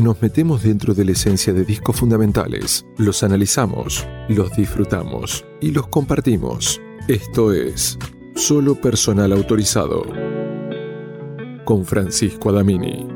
nos 0.00 0.20
metemos 0.22 0.62
dentro 0.62 0.94
de 0.94 1.04
la 1.04 1.12
esencia 1.12 1.52
de 1.52 1.64
discos 1.64 1.96
fundamentales. 1.96 2.86
Los 2.96 3.22
analizamos, 3.22 4.06
los 4.28 4.54
disfrutamos 4.56 5.44
y 5.60 5.72
los 5.72 5.88
compartimos. 5.88 6.80
Esto 7.08 7.52
es 7.52 7.98
Solo 8.34 8.74
Personal 8.74 9.32
Autorizado 9.32 10.04
con 11.64 11.84
Francisco 11.84 12.50
Adamini. 12.50 13.06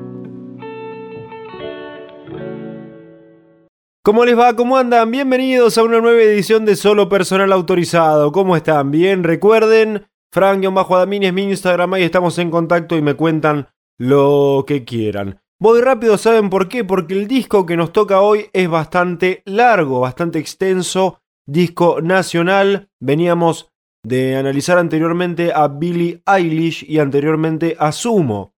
¿Cómo 4.03 4.25
les 4.27 4.39
va? 4.39 4.55
¿Cómo 4.55 4.77
andan? 4.77 5.11
Bienvenidos 5.11 5.79
a 5.79 5.82
una 5.82 6.01
nueva 6.01 6.21
edición 6.21 6.66
de 6.66 6.77
Solo 6.77 7.09
Personal 7.09 7.53
Autorizado. 7.53 8.32
¿Cómo 8.32 8.55
están? 8.55 8.91
Bien, 8.91 9.25
recuerden, 9.25 10.07
Frank-Adamini 10.30 11.27
es 11.27 11.32
mi 11.32 11.45
Instagram, 11.45 11.95
ahí 11.95 12.03
estamos 12.03 12.39
en 12.39 12.51
contacto 12.51 12.96
y 12.96 13.03
me 13.03 13.14
cuentan 13.14 13.69
lo 13.96 14.64
que 14.66 14.85
quieran. 14.85 15.43
Voy 15.65 15.81
rápido, 15.81 16.18
¿saben 16.18 16.50
por 16.50 16.68
qué? 16.68 16.85
Porque 16.85 17.14
el 17.14 17.27
disco 17.27 17.64
que 17.64 17.75
nos 17.75 17.91
toca 17.91 18.21
hoy 18.21 18.50
es 18.53 18.68
bastante 18.68 19.43
largo, 19.46 20.00
bastante 20.00 20.39
extenso, 20.39 21.22
disco 21.46 22.03
nacional. 22.03 22.91
Veníamos 23.00 23.72
de 24.05 24.36
analizar 24.36 24.77
anteriormente 24.77 25.55
a 25.55 25.69
Billie 25.69 26.22
Eilish 26.27 26.85
y 26.86 26.99
anteriormente 26.99 27.77
a 27.79 27.93
Sumo. 27.93 28.53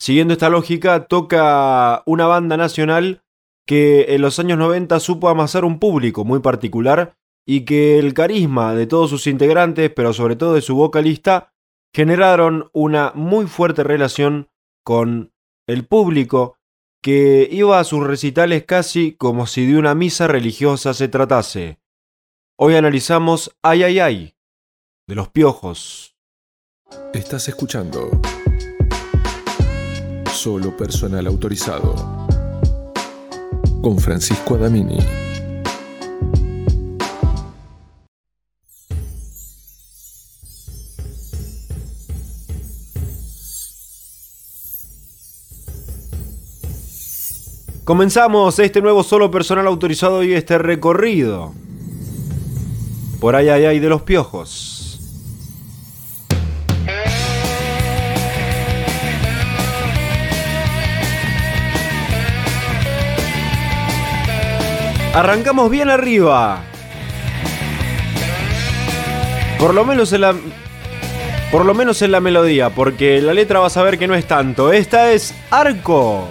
Siguiendo 0.00 0.32
esta 0.32 0.48
lógica, 0.48 1.08
toca 1.08 2.02
una 2.06 2.24
banda 2.24 2.56
nacional 2.56 3.22
que 3.66 4.14
en 4.14 4.22
los 4.22 4.38
años 4.38 4.56
90 4.56 4.98
supo 4.98 5.28
amasar 5.28 5.66
un 5.66 5.78
público 5.78 6.24
muy 6.24 6.40
particular 6.40 7.18
y 7.46 7.66
que 7.66 7.98
el 7.98 8.14
carisma 8.14 8.74
de 8.74 8.86
todos 8.86 9.10
sus 9.10 9.26
integrantes, 9.26 9.92
pero 9.94 10.14
sobre 10.14 10.36
todo 10.36 10.54
de 10.54 10.62
su 10.62 10.74
vocalista, 10.74 11.52
generaron 11.94 12.70
una 12.72 13.12
muy 13.14 13.46
fuerte 13.46 13.84
relación 13.84 14.48
con 14.82 15.31
el 15.66 15.86
público 15.86 16.58
que 17.02 17.48
iba 17.50 17.78
a 17.78 17.84
sus 17.84 18.04
recitales 18.04 18.64
casi 18.64 19.12
como 19.12 19.46
si 19.46 19.66
de 19.66 19.78
una 19.78 19.94
misa 19.94 20.26
religiosa 20.28 20.94
se 20.94 21.08
tratase. 21.08 21.80
Hoy 22.56 22.76
analizamos 22.76 23.56
Ay 23.62 23.82
Ay 23.82 23.98
Ay 23.98 24.34
de 25.08 25.14
los 25.14 25.28
Piojos. 25.28 26.16
Estás 27.12 27.48
escuchando 27.48 28.10
Solo 30.32 30.76
personal 30.76 31.26
autorizado 31.26 31.94
con 33.82 33.98
Francisco 33.98 34.54
Adamini. 34.54 35.21
Comenzamos 47.84 48.60
este 48.60 48.80
nuevo 48.80 49.02
solo 49.02 49.32
personal 49.32 49.66
autorizado 49.66 50.22
y 50.22 50.34
este 50.34 50.56
recorrido. 50.56 51.52
Por 53.18 53.34
ahí, 53.34 53.48
ay, 53.48 53.64
ay, 53.64 53.80
de 53.80 53.88
los 53.88 54.02
piojos. 54.02 55.00
Arrancamos 65.12 65.68
bien 65.68 65.90
arriba. 65.90 66.62
Por 69.58 69.74
lo 69.74 69.84
menos 69.84 70.12
en 70.12 70.20
la. 70.20 70.36
Por 71.50 71.66
lo 71.66 71.74
menos 71.74 72.00
en 72.00 72.12
la 72.12 72.20
melodía, 72.20 72.70
porque 72.70 73.20
la 73.20 73.34
letra 73.34 73.58
vas 73.58 73.76
a 73.76 73.82
ver 73.82 73.98
que 73.98 74.06
no 74.06 74.14
es 74.14 74.26
tanto. 74.26 74.72
Esta 74.72 75.12
es 75.12 75.34
Arco. 75.50 76.28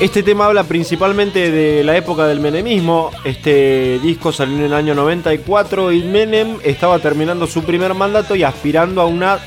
Este 0.00 0.22
tema 0.22 0.46
habla 0.46 0.62
principalmente 0.62 1.50
de 1.50 1.82
la 1.82 1.96
época 1.96 2.28
del 2.28 2.38
menemismo. 2.38 3.10
Este 3.24 3.98
disco 3.98 4.30
salió 4.30 4.56
en 4.56 4.62
el 4.62 4.72
año 4.72 4.94
94 4.94 5.90
y 5.90 6.04
Menem 6.04 6.58
estaba 6.62 7.00
terminando 7.00 7.48
su 7.48 7.64
primer 7.64 7.94
mandato 7.94 8.36
y 8.36 8.44
aspirando 8.44 9.00
a 9.00 9.06
una 9.06 9.40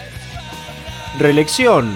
reelección. 1.17 1.95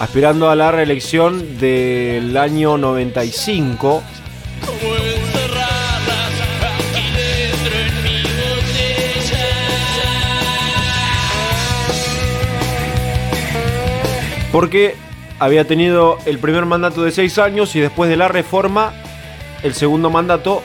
Aspirando 0.00 0.50
a 0.50 0.54
la 0.54 0.70
reelección 0.70 1.58
del 1.58 2.36
año 2.36 2.76
95. 2.76 4.02
Porque 14.52 14.94
había 15.40 15.64
tenido 15.64 16.18
el 16.26 16.38
primer 16.38 16.66
mandato 16.66 17.02
de 17.02 17.10
seis 17.10 17.38
años 17.38 17.74
y 17.74 17.80
después 17.80 18.10
de 18.10 18.16
la 18.16 18.28
reforma, 18.28 18.92
el 19.62 19.74
segundo 19.74 20.10
mandato, 20.10 20.62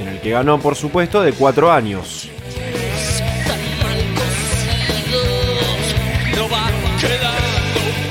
en 0.00 0.08
el 0.08 0.20
que 0.20 0.30
ganó 0.30 0.58
por 0.58 0.74
supuesto, 0.74 1.22
de 1.22 1.32
cuatro 1.32 1.72
años. 1.72 2.28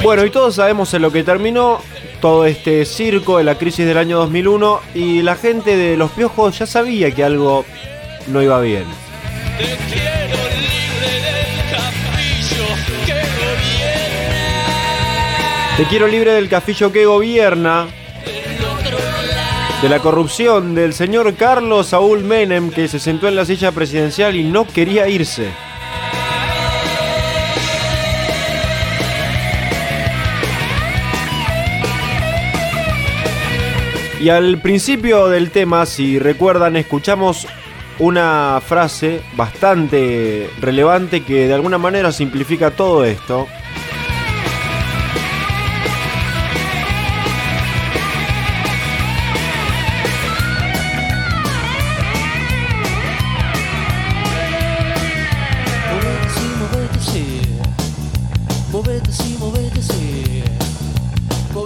Bueno, 0.02 0.26
y 0.26 0.30
todos 0.30 0.56
sabemos 0.56 0.94
en 0.94 1.02
lo 1.02 1.12
que 1.12 1.24
terminó 1.24 1.82
todo 2.22 2.46
este 2.46 2.86
circo 2.86 3.38
de 3.38 3.44
la 3.44 3.58
crisis 3.58 3.86
del 3.86 3.98
año 3.98 4.18
2001 4.20 4.80
y 4.96 5.22
la 5.22 5.36
gente 5.36 5.76
de 5.76 5.98
los 5.98 6.12
piojos 6.12 6.58
ya 6.58 6.66
sabía 6.66 7.12
que 7.12 7.26
algo 7.26 7.66
no 8.28 8.42
iba 8.42 8.62
bien. 8.62 8.86
Te 15.80 15.86
quiero 15.86 16.10
libre 16.10 16.34
del 16.34 16.50
cafillo 16.50 16.92
que 16.92 17.06
gobierna, 17.06 17.88
de 19.82 19.88
la 19.88 20.00
corrupción 20.00 20.76
del 20.76 20.92
señor 20.92 21.34
Carlos 21.36 21.88
Saúl 21.88 22.22
Menem 22.22 22.70
que 22.70 22.90
se 22.90 23.00
sentó 23.00 23.30
en 23.30 23.38
la 23.38 23.46
silla 23.46 23.72
presidencial 23.72 24.36
y 24.36 24.44
no 24.44 24.68
quería 24.68 25.08
irse. 25.08 25.48
Y 34.20 34.28
al 34.28 34.62
principio 34.62 35.30
del 35.30 35.50
tema, 35.50 35.86
si 35.86 36.20
recuerdan, 36.20 36.76
escuchamos 36.76 37.48
una 38.00 38.62
frase 38.68 39.22
bastante 39.38 40.50
relevante 40.60 41.24
que 41.24 41.48
de 41.48 41.54
alguna 41.54 41.78
manera 41.78 42.12
simplifica 42.12 42.72
todo 42.72 43.06
esto. 43.06 43.48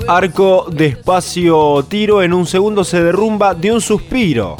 Arco 0.07 0.67
despacio 0.69 1.83
tiro, 1.87 2.21
en 2.21 2.33
un 2.33 2.45
segundo 2.45 2.83
se 2.83 3.01
derrumba 3.01 3.55
de 3.55 3.71
un 3.71 3.81
suspiro. 3.81 4.57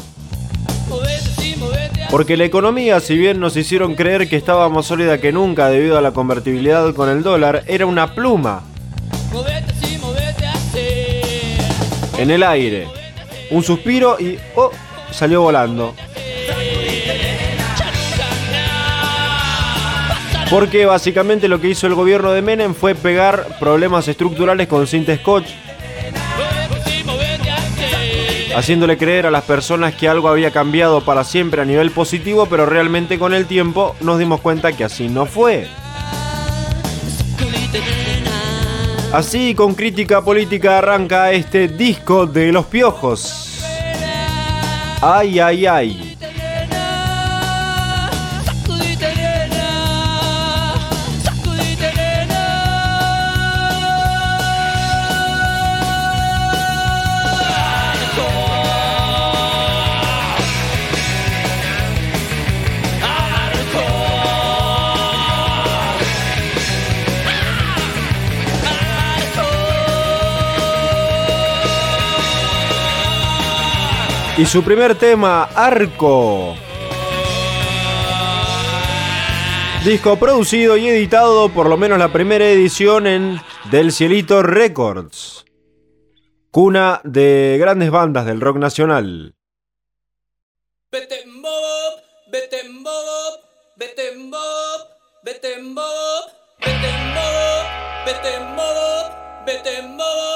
Porque 2.10 2.36
la 2.36 2.44
economía, 2.44 3.00
si 3.00 3.16
bien 3.16 3.40
nos 3.40 3.56
hicieron 3.56 3.94
creer 3.94 4.28
que 4.28 4.36
estaba 4.36 4.68
más 4.68 4.86
sólida 4.86 5.20
que 5.20 5.32
nunca 5.32 5.68
debido 5.68 5.98
a 5.98 6.00
la 6.00 6.12
convertibilidad 6.12 6.94
con 6.94 7.08
el 7.08 7.22
dólar, 7.22 7.64
era 7.66 7.86
una 7.86 8.14
pluma. 8.14 8.62
En 12.16 12.30
el 12.30 12.42
aire. 12.42 12.88
Un 13.50 13.62
suspiro 13.62 14.18
y... 14.18 14.38
¡Oh! 14.56 14.70
Salió 15.10 15.42
volando. 15.42 15.94
Porque 20.54 20.86
básicamente 20.86 21.48
lo 21.48 21.60
que 21.60 21.70
hizo 21.70 21.88
el 21.88 21.96
gobierno 21.96 22.30
de 22.30 22.40
Menem 22.40 22.74
fue 22.74 22.94
pegar 22.94 23.58
problemas 23.58 24.06
estructurales 24.06 24.68
con 24.68 24.86
cinta 24.86 25.16
scotch. 25.16 25.48
Haciéndole 28.54 28.96
creer 28.96 29.26
a 29.26 29.32
las 29.32 29.42
personas 29.42 29.94
que 29.94 30.08
algo 30.08 30.28
había 30.28 30.52
cambiado 30.52 31.00
para 31.00 31.24
siempre 31.24 31.60
a 31.60 31.64
nivel 31.64 31.90
positivo, 31.90 32.46
pero 32.46 32.66
realmente 32.66 33.18
con 33.18 33.34
el 33.34 33.46
tiempo 33.46 33.96
nos 34.00 34.20
dimos 34.20 34.40
cuenta 34.42 34.70
que 34.70 34.84
así 34.84 35.08
no 35.08 35.26
fue. 35.26 35.66
Así, 39.12 39.56
con 39.56 39.74
crítica 39.74 40.22
política, 40.22 40.78
arranca 40.78 41.32
este 41.32 41.66
disco 41.66 42.26
de 42.26 42.52
los 42.52 42.66
piojos. 42.66 43.60
Ay, 45.02 45.40
ay, 45.40 45.66
ay. 45.66 46.13
Y 74.36 74.46
su 74.46 74.64
primer 74.64 74.96
tema, 74.96 75.44
Arco. 75.44 76.56
Disco 79.84 80.16
producido 80.18 80.76
y 80.76 80.88
editado, 80.88 81.50
por 81.50 81.68
lo 81.68 81.76
menos 81.76 82.00
la 82.00 82.12
primera 82.12 82.44
edición 82.48 83.06
en 83.06 83.40
Del 83.70 83.92
Cielito 83.92 84.42
Records. 84.42 85.44
Cuna 86.50 87.00
de 87.04 87.58
grandes 87.60 87.92
bandas 87.92 88.26
del 88.26 88.40
rock 88.40 88.56
nacional. 88.56 89.36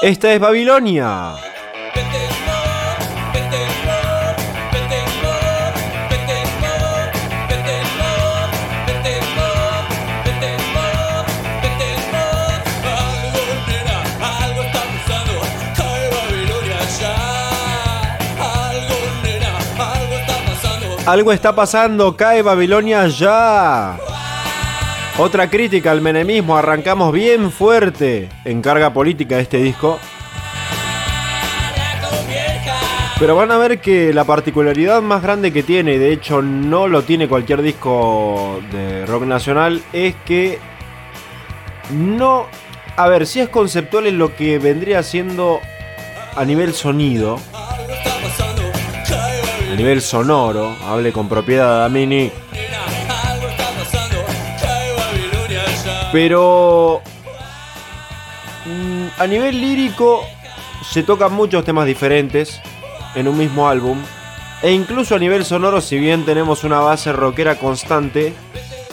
Esta 0.01 0.33
es 0.33 0.39
Babilonia. 0.39 1.35
Algo 21.09 21.31
está 21.31 21.55
pasando, 21.55 22.15
cae 22.15 22.43
Babilonia 22.43 23.07
ya. 23.07 23.97
Otra 25.17 25.49
crítica 25.49 25.89
al 25.89 26.01
menemismo, 26.01 26.55
arrancamos 26.55 27.11
bien 27.11 27.51
fuerte 27.51 28.29
en 28.45 28.61
carga 28.61 28.93
política 28.93 29.39
este 29.39 29.57
disco. 29.57 29.97
Pero 33.17 33.35
van 33.35 33.51
a 33.51 33.57
ver 33.57 33.81
que 33.81 34.13
la 34.13 34.23
particularidad 34.23 35.01
más 35.01 35.23
grande 35.23 35.51
que 35.51 35.63
tiene, 35.63 35.97
de 35.97 36.13
hecho 36.13 36.43
no 36.43 36.87
lo 36.87 37.01
tiene 37.01 37.27
cualquier 37.27 37.63
disco 37.63 38.61
de 38.71 39.07
rock 39.07 39.23
nacional, 39.23 39.81
es 39.91 40.13
que 40.27 40.59
no... 41.89 42.45
A 42.97 43.07
ver, 43.07 43.25
si 43.25 43.39
es 43.39 43.49
conceptual 43.49 44.05
en 44.05 44.19
lo 44.19 44.35
que 44.35 44.59
vendría 44.59 45.01
siendo 45.01 45.59
a 46.35 46.45
nivel 46.45 46.75
sonido, 46.75 47.39
nivel 49.79 50.01
sonoro, 50.01 50.75
hable 50.85 51.13
con 51.13 51.29
propiedad 51.29 51.79
Damini. 51.79 52.29
Pero 56.11 57.01
mm, 58.65 59.21
a 59.21 59.25
nivel 59.25 59.61
lírico 59.61 60.21
se 60.83 61.03
tocan 61.03 61.31
muchos 61.31 61.63
temas 61.63 61.85
diferentes 61.85 62.61
en 63.15 63.29
un 63.29 63.37
mismo 63.37 63.69
álbum. 63.69 63.97
E 64.61 64.73
incluso 64.73 65.15
a 65.15 65.19
nivel 65.19 65.45
sonoro, 65.45 65.79
si 65.79 65.97
bien 65.97 66.25
tenemos 66.25 66.65
una 66.65 66.81
base 66.81 67.13
rockera 67.13 67.55
constante, 67.55 68.33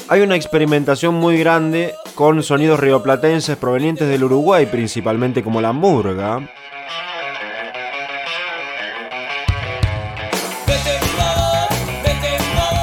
hay 0.06 0.20
una 0.20 0.36
experimentación 0.36 1.16
muy 1.16 1.36
grande 1.36 1.94
con 2.14 2.44
sonidos 2.44 2.78
rioplatenses 2.78 3.56
provenientes 3.56 4.08
del 4.08 4.22
Uruguay, 4.22 4.66
principalmente 4.66 5.42
como 5.42 5.60
la 5.60 5.72
murga. 5.72 6.48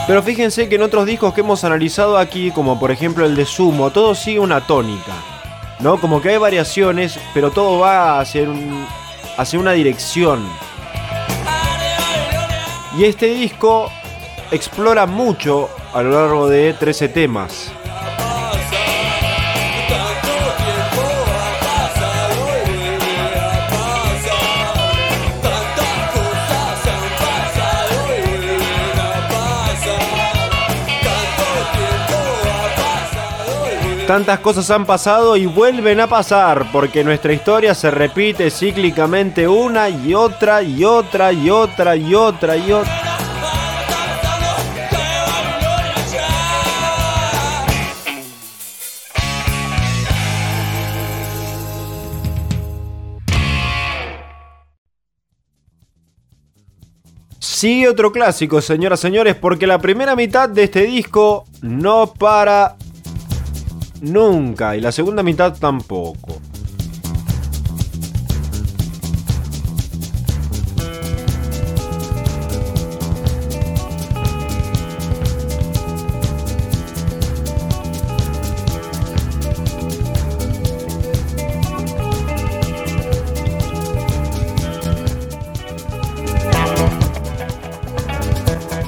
Pero 0.06 0.22
fíjense 0.22 0.68
que 0.68 0.76
en 0.76 0.82
otros 0.82 1.06
discos 1.06 1.34
que 1.34 1.42
hemos 1.42 1.64
analizado 1.64 2.18
aquí, 2.18 2.52
como 2.52 2.78
por 2.80 2.92
ejemplo 2.92 3.26
el 3.26 3.36
de 3.36 3.46
Sumo, 3.46 3.92
todo 3.92 4.14
sigue 4.16 4.40
una 4.40 4.62
tónica. 4.62 5.14
¿No? 5.80 6.00
Como 6.00 6.22
que 6.22 6.30
hay 6.30 6.38
variaciones, 6.38 7.20
pero 7.34 7.52
todo 7.52 7.80
va 7.80 8.20
hacia, 8.20 8.48
hacia 9.38 9.60
una 9.60 9.72
dirección. 9.72 10.48
Y 12.98 13.06
este 13.06 13.28
disco 13.28 13.90
explora 14.52 15.06
mucho 15.06 15.70
a 15.94 16.04
lo 16.04 16.12
largo 16.12 16.50
de 16.50 16.74
13 16.74 17.10
temas. 17.10 17.72
Tantas 34.08 34.40
cosas 34.42 34.70
han 34.70 34.86
pasado 34.86 35.38
y 35.38 35.46
vuelven 35.46 36.02
a 36.02 36.08
pasar 36.08 36.70
porque 36.74 37.06
nuestra 37.06 37.32
historia 37.32 37.74
se 37.74 37.90
repite 37.90 38.52
cíclicamente 38.52 39.48
una 39.48 39.88
y 39.88 40.14
otra 40.14 40.62
y 40.62 40.84
otra 40.84 41.32
y 41.32 41.50
otra 41.50 41.96
y 41.96 42.14
otra 42.14 42.58
y 42.58 42.72
otra. 42.74 43.14
Sigue 57.40 57.88
otro 57.88 58.12
clásico, 58.12 58.60
señoras 58.60 59.00
y 59.00 59.04
señores, 59.04 59.36
porque 59.36 59.66
la 59.66 59.80
primera 59.80 60.18
mitad 60.18 60.50
de 60.50 60.66
este 60.66 60.82
disco 60.82 61.46
no 61.62 62.14
para 62.14 62.76
Nunca. 64.04 64.76
Y 64.76 64.82
la 64.82 64.92
segunda 64.92 65.24
mitad 65.24 65.58
tampoco. 65.58 66.42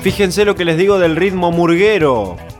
Fíjense 0.01 0.43
lo 0.43 0.55
que 0.55 0.65
les 0.65 0.77
digo 0.77 0.99
del 0.99 1.15
ritmo 1.15 1.51
murguero 1.51 2.35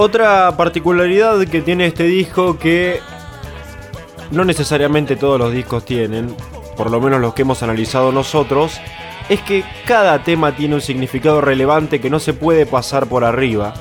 Otra 0.00 0.56
particularidad 0.56 1.44
que 1.48 1.60
tiene 1.60 1.86
este 1.86 2.04
disco 2.04 2.56
que 2.56 3.00
no 4.30 4.44
necesariamente 4.44 5.16
todos 5.16 5.40
los 5.40 5.52
discos 5.52 5.84
tienen, 5.84 6.36
por 6.76 6.88
lo 6.92 7.00
menos 7.00 7.20
los 7.20 7.34
que 7.34 7.42
hemos 7.42 7.64
analizado 7.64 8.12
nosotros, 8.12 8.80
es 9.28 9.40
que 9.40 9.64
cada 9.86 10.22
tema 10.22 10.54
tiene 10.54 10.76
un 10.76 10.80
significado 10.80 11.40
relevante 11.40 12.00
que 12.00 12.10
no 12.10 12.20
se 12.20 12.32
puede 12.32 12.64
pasar 12.64 13.08
por 13.08 13.24
arriba. 13.24 13.74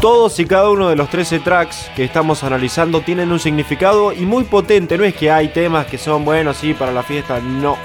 Todos 0.00 0.38
y 0.38 0.46
cada 0.46 0.70
uno 0.70 0.90
de 0.90 0.94
los 0.94 1.10
13 1.10 1.40
tracks 1.40 1.90
que 1.96 2.04
estamos 2.04 2.44
analizando 2.44 3.00
tienen 3.00 3.32
un 3.32 3.40
significado 3.40 4.12
y 4.12 4.20
muy 4.20 4.44
potente, 4.44 4.96
no 4.96 5.02
es 5.02 5.16
que 5.16 5.32
hay 5.32 5.48
temas 5.48 5.86
que 5.86 5.98
son 5.98 6.24
buenos, 6.24 6.58
sí, 6.58 6.72
para 6.72 6.92
la 6.92 7.02
fiesta, 7.02 7.40
no 7.40 7.76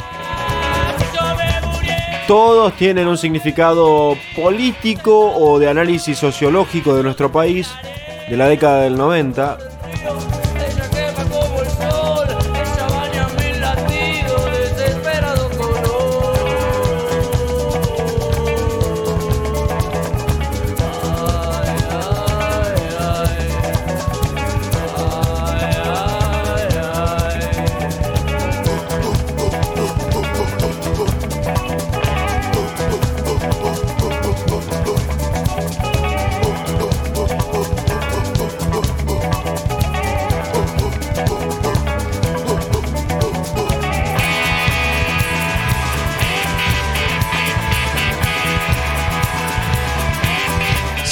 todos 2.32 2.72
tienen 2.78 3.10
un 3.10 3.18
significado 3.18 4.16
político 4.38 5.36
o 5.36 5.60
de 5.60 5.68
análisis 5.68 6.18
sociológico 6.18 6.96
de 6.96 7.04
nuestro 7.04 7.30
país 7.30 7.70
de 8.30 8.38
la 8.38 8.48
década 8.48 8.84
del 8.84 8.96
90 8.96 9.58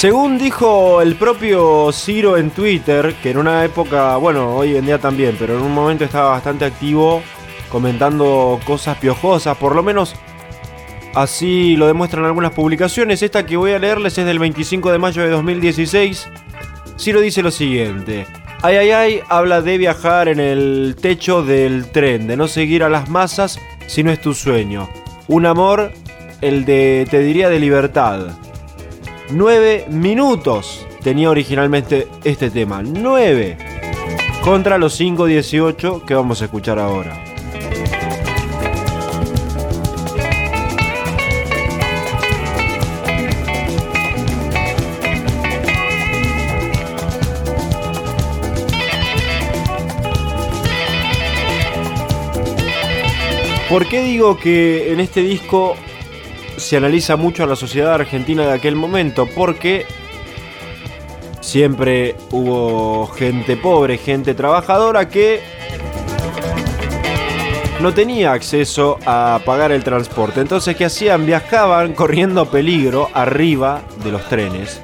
Según 0.00 0.38
dijo 0.38 1.02
el 1.02 1.14
propio 1.14 1.92
Ciro 1.92 2.38
en 2.38 2.48
Twitter, 2.52 3.16
que 3.22 3.32
en 3.32 3.36
una 3.36 3.66
época, 3.66 4.16
bueno, 4.16 4.56
hoy 4.56 4.74
en 4.74 4.86
día 4.86 4.98
también, 4.98 5.36
pero 5.38 5.58
en 5.58 5.62
un 5.62 5.74
momento 5.74 6.06
estaba 6.06 6.30
bastante 6.30 6.64
activo 6.64 7.22
comentando 7.68 8.58
cosas 8.64 8.96
piojosas, 8.96 9.58
por 9.58 9.76
lo 9.76 9.82
menos 9.82 10.14
así 11.14 11.76
lo 11.76 11.86
demuestran 11.86 12.24
algunas 12.24 12.52
publicaciones. 12.52 13.22
Esta 13.22 13.44
que 13.44 13.58
voy 13.58 13.72
a 13.72 13.78
leerles 13.78 14.16
es 14.16 14.24
del 14.24 14.38
25 14.38 14.90
de 14.90 14.98
mayo 14.98 15.22
de 15.22 15.28
2016. 15.28 16.28
Ciro 16.98 17.20
dice 17.20 17.42
lo 17.42 17.50
siguiente. 17.50 18.26
Ay, 18.62 18.76
ay, 18.76 18.90
ay, 18.92 19.20
habla 19.28 19.60
de 19.60 19.76
viajar 19.76 20.28
en 20.28 20.40
el 20.40 20.96
techo 20.98 21.42
del 21.42 21.90
tren, 21.90 22.26
de 22.26 22.38
no 22.38 22.48
seguir 22.48 22.84
a 22.84 22.88
las 22.88 23.10
masas 23.10 23.58
si 23.86 24.02
no 24.02 24.10
es 24.10 24.18
tu 24.22 24.32
sueño. 24.32 24.88
Un 25.28 25.44
amor, 25.44 25.92
el 26.40 26.64
de, 26.64 27.06
te 27.10 27.18
diría, 27.18 27.50
de 27.50 27.60
libertad. 27.60 28.28
9 29.32 29.86
minutos 29.90 30.86
tenía 31.02 31.30
originalmente 31.30 32.08
este 32.24 32.50
tema. 32.50 32.82
9 32.82 33.58
contra 34.42 34.78
los 34.78 35.00
5.18 35.00 36.04
que 36.04 36.14
vamos 36.14 36.42
a 36.42 36.46
escuchar 36.46 36.78
ahora. 36.78 37.24
¿Por 53.68 53.86
qué 53.86 54.02
digo 54.02 54.36
que 54.36 54.92
en 54.92 54.98
este 54.98 55.22
disco 55.22 55.76
se 56.60 56.76
analiza 56.76 57.16
mucho 57.16 57.44
a 57.44 57.46
la 57.46 57.56
sociedad 57.56 57.94
argentina 57.94 58.46
de 58.46 58.52
aquel 58.52 58.76
momento, 58.76 59.26
porque 59.26 59.86
siempre 61.40 62.16
hubo 62.30 63.06
gente 63.08 63.56
pobre, 63.56 63.98
gente 63.98 64.34
trabajadora 64.34 65.08
que 65.08 65.40
no 67.80 67.94
tenía 67.94 68.32
acceso 68.32 68.98
a 69.06 69.40
pagar 69.44 69.72
el 69.72 69.82
transporte. 69.82 70.40
Entonces, 70.40 70.76
¿qué 70.76 70.84
hacían? 70.84 71.24
Viajaban 71.24 71.94
corriendo 71.94 72.50
peligro 72.50 73.08
arriba 73.14 73.82
de 74.04 74.12
los 74.12 74.28
trenes. 74.28 74.80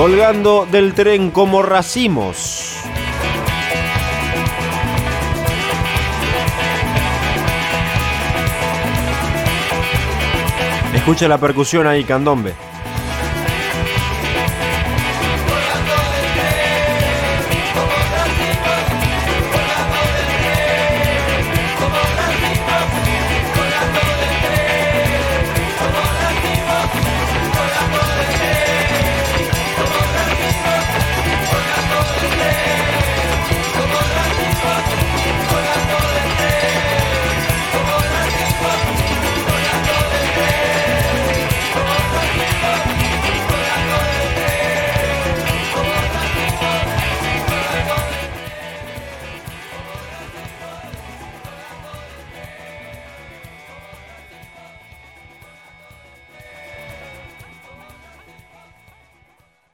Colgando 0.00 0.64
del 0.64 0.94
tren 0.94 1.30
como 1.30 1.60
racimos. 1.60 2.74
Escucha 10.94 11.28
la 11.28 11.36
percusión 11.36 11.86
ahí, 11.86 12.04
candombe. 12.04 12.54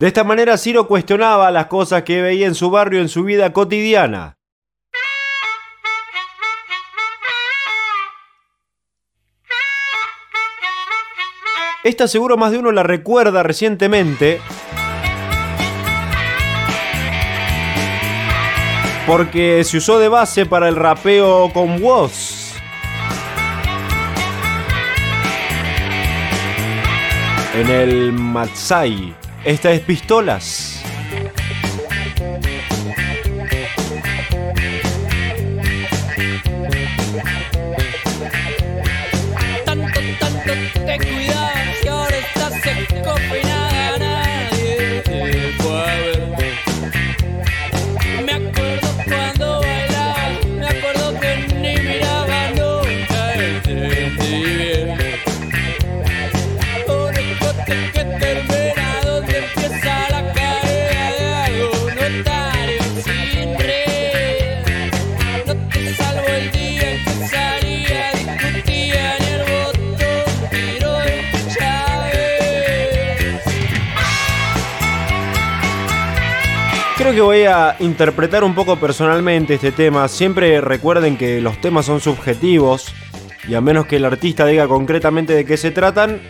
De 0.07 0.11
esta 0.11 0.23
manera 0.23 0.57
Ciro 0.57 0.87
cuestionaba 0.87 1.51
las 1.51 1.67
cosas 1.67 2.05
que 2.05 2.23
veía 2.23 2.47
en 2.47 2.55
su 2.55 2.71
barrio 2.71 3.01
en 3.01 3.09
su 3.09 3.25
vida 3.25 3.53
cotidiana. 3.53 4.39
Esta 11.83 12.07
seguro 12.07 12.37
más 12.37 12.53
de 12.53 12.59
uno 12.59 12.71
la 12.71 12.85
recuerda 12.85 13.43
recientemente. 13.43 14.41
Porque 19.09 19.65
se 19.65 19.79
usó 19.79 19.99
de 19.99 20.09
base 20.09 20.47
para 20.47 20.69
el 20.69 20.77
rapeo 20.77 21.53
con 21.53 21.81
voz. 21.81 22.55
En 27.57 27.69
el 27.69 28.13
Matsai. 28.13 29.26
Esta 29.47 29.71
es 29.71 29.81
Pistolas. 29.83 30.83
Creo 77.07 77.15
que 77.15 77.21
voy 77.21 77.45
a 77.45 77.77
interpretar 77.79 78.43
un 78.43 78.53
poco 78.53 78.75
personalmente 78.81 79.55
este 79.55 79.71
tema. 79.71 80.09
Siempre 80.09 80.61
recuerden 80.61 81.17
que 81.17 81.41
los 81.41 81.61
temas 81.61 81.87
son 81.87 82.01
subjetivos 82.01 82.93
y 83.47 83.55
a 83.55 83.61
menos 83.61 83.87
que 83.87 83.95
el 83.95 84.05
artista 84.05 84.45
diga 84.45 84.67
concretamente 84.67 85.33
de 85.33 85.45
qué 85.45 85.57
se 85.57 85.71
tratan, 85.71 86.21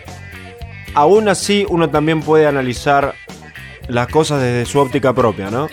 aún 0.93 1.29
así 1.29 1.65
uno 1.67 1.89
también 1.89 2.21
puede 2.21 2.45
analizar 2.45 3.15
las 3.87 4.07
cosas 4.09 4.39
desde 4.39 4.67
su 4.67 4.77
óptica 4.77 5.13
propia, 5.13 5.49
¿no? 5.49 5.67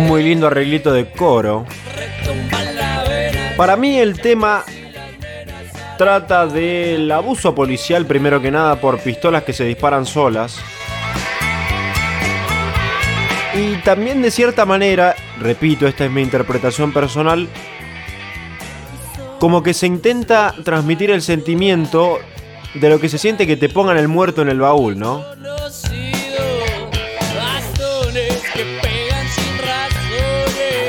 Un 0.00 0.06
muy 0.06 0.22
lindo 0.22 0.46
arreglito 0.46 0.92
de 0.94 1.10
coro. 1.10 1.66
Para 3.58 3.76
mí 3.76 3.98
el 3.98 4.18
tema 4.18 4.64
trata 5.98 6.46
del 6.46 7.12
abuso 7.12 7.54
policial 7.54 8.06
primero 8.06 8.40
que 8.40 8.50
nada 8.50 8.80
por 8.80 8.98
pistolas 9.00 9.44
que 9.44 9.52
se 9.52 9.64
disparan 9.64 10.06
solas. 10.06 10.58
Y 13.54 13.74
también 13.82 14.22
de 14.22 14.30
cierta 14.30 14.64
manera, 14.64 15.14
repito, 15.38 15.86
esta 15.86 16.06
es 16.06 16.10
mi 16.10 16.22
interpretación 16.22 16.94
personal, 16.94 17.46
como 19.38 19.62
que 19.62 19.74
se 19.74 19.86
intenta 19.86 20.54
transmitir 20.64 21.10
el 21.10 21.20
sentimiento 21.20 22.20
de 22.72 22.88
lo 22.88 22.98
que 22.98 23.10
se 23.10 23.18
siente 23.18 23.46
que 23.46 23.58
te 23.58 23.68
pongan 23.68 23.98
el 23.98 24.08
muerto 24.08 24.40
en 24.40 24.48
el 24.48 24.60
baúl, 24.60 24.98
¿no? 24.98 25.22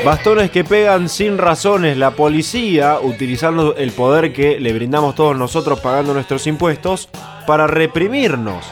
Bastones 0.04 0.50
que 0.50 0.64
pegan 0.64 1.08
sin 1.08 1.38
razones. 1.38 1.96
La 1.96 2.12
policía, 2.12 2.98
utilizando 3.00 3.76
el 3.76 3.92
poder 3.92 4.32
que 4.32 4.58
le 4.58 4.72
brindamos 4.72 5.14
todos 5.14 5.36
nosotros 5.36 5.80
pagando 5.80 6.12
nuestros 6.14 6.46
impuestos, 6.46 7.08
para 7.46 7.66
reprimirnos. 7.66 8.64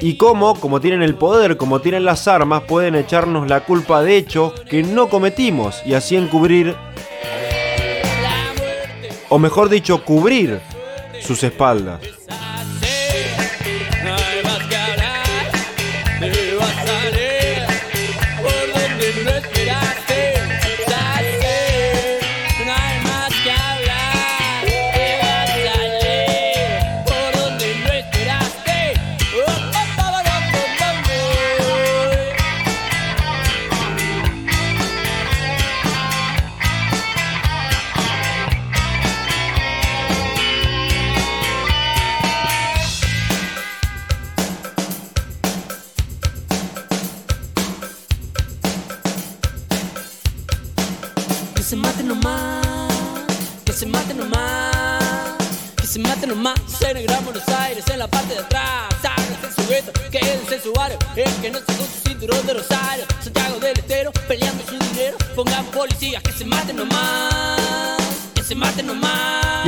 Y 0.00 0.16
cómo, 0.16 0.54
como 0.54 0.80
tienen 0.80 1.02
el 1.02 1.14
poder, 1.14 1.56
como 1.56 1.80
tienen 1.80 2.04
las 2.04 2.28
armas, 2.28 2.62
pueden 2.62 2.94
echarnos 2.94 3.48
la 3.48 3.60
culpa 3.60 4.02
de 4.02 4.16
hechos 4.16 4.52
que 4.68 4.82
no 4.82 5.08
cometimos 5.08 5.82
y 5.86 5.94
así 5.94 6.16
encubrir, 6.16 6.76
o 9.28 9.38
mejor 9.38 9.68
dicho, 9.68 10.04
cubrir 10.04 10.60
sus 11.20 11.42
espaldas. 11.42 12.15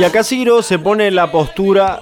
Acá 0.09 0.23
Ciro 0.23 0.63
se 0.63 0.79
pone 0.79 1.05
en 1.05 1.13
la 1.13 1.31
postura 1.31 1.99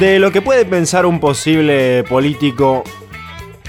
de 0.00 0.18
lo 0.18 0.32
que 0.32 0.42
puede 0.42 0.64
pensar 0.64 1.06
un 1.06 1.20
posible 1.20 2.02
político 2.02 2.82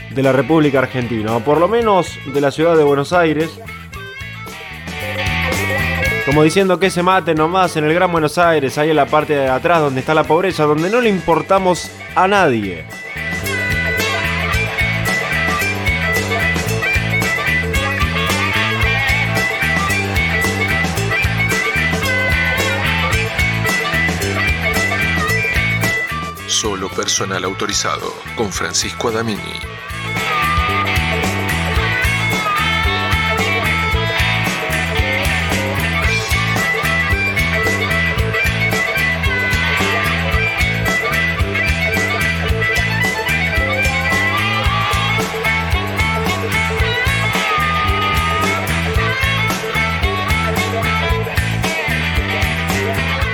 de 0.09 0.23
la 0.23 0.31
República 0.31 0.79
Argentina, 0.79 1.35
o 1.35 1.41
por 1.41 1.59
lo 1.59 1.67
menos 1.67 2.17
de 2.25 2.41
la 2.41 2.49
ciudad 2.49 2.75
de 2.75 2.83
Buenos 2.83 3.13
Aires. 3.13 3.51
Como 6.25 6.41
diciendo 6.41 6.79
que 6.79 6.89
se 6.89 7.03
mate 7.03 7.35
nomás 7.35 7.77
en 7.77 7.83
el 7.83 7.93
Gran 7.93 8.11
Buenos 8.11 8.39
Aires, 8.39 8.75
ahí 8.79 8.89
en 8.89 8.95
la 8.95 9.05
parte 9.05 9.35
de 9.35 9.49
atrás 9.49 9.79
donde 9.79 9.99
está 9.99 10.15
la 10.15 10.23
pobreza, 10.23 10.63
donde 10.63 10.89
no 10.89 11.01
le 11.01 11.09
importamos 11.09 11.91
a 12.15 12.27
nadie. 12.27 12.83
Solo 26.63 26.87
personal 26.87 27.43
autorizado 27.43 28.13
con 28.37 28.49
Francisco 28.49 29.09
Adamini. 29.09 29.59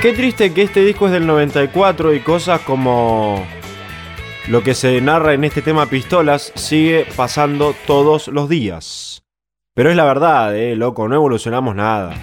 Qué 0.01 0.13
triste 0.13 0.53
que 0.53 0.61
este 0.61 0.85
disco 0.85 1.07
es 1.07 1.11
del 1.11 1.27
94 1.27 2.13
y 2.13 2.21
cosas 2.21 2.61
como 2.61 3.45
lo 4.47 4.63
que 4.63 4.73
se 4.73 5.01
narra 5.01 5.33
en 5.33 5.43
este 5.43 5.61
tema 5.61 5.87
Pistolas 5.87 6.53
sigue 6.55 7.05
pasando 7.17 7.75
todos 7.85 8.29
los 8.29 8.47
días. 8.47 9.23
Pero 9.75 9.89
es 9.89 9.97
la 9.97 10.05
verdad, 10.05 10.55
eh, 10.55 10.77
loco, 10.77 11.09
no 11.09 11.15
evolucionamos 11.15 11.75
nada. 11.75 12.13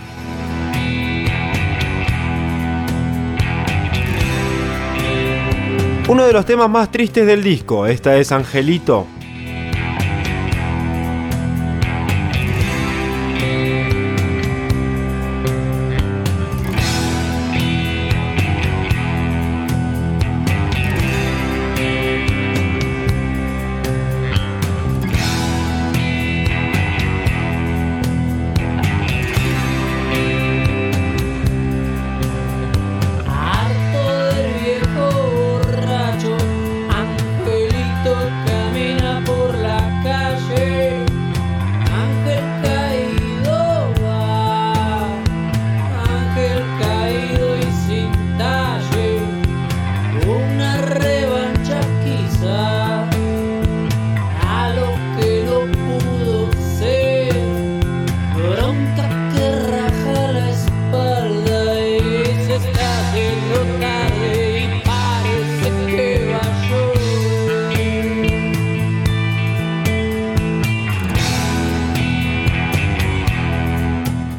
Uno 6.09 6.27
de 6.27 6.33
los 6.33 6.47
temas 6.47 6.71
más 6.71 6.91
tristes 6.91 7.27
del 7.27 7.43
disco, 7.43 7.87
esta 7.87 8.17
es 8.17 8.33
Angelito. 8.33 9.07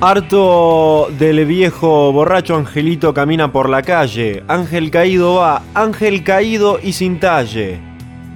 Harto 0.10 1.10
del 1.20 1.46
viejo 1.46 2.14
borracho 2.14 2.56
Angelito 2.56 3.14
camina 3.14 3.52
por 3.52 3.70
la 3.70 3.82
calle. 3.82 4.42
Ángel 4.48 4.90
caído 4.90 5.36
va, 5.36 5.64
ángel 5.74 6.24
caído 6.24 6.80
y 6.82 6.94
sin 6.94 7.20
talle. 7.20 7.82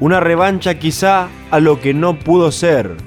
Una 0.02 0.20
revancha 0.20 0.78
quizá 0.78 1.30
a 1.50 1.62
lo 1.62 1.80
que 1.80 1.94
no 1.94 2.20
pudo 2.20 2.52
ser. 2.52 2.98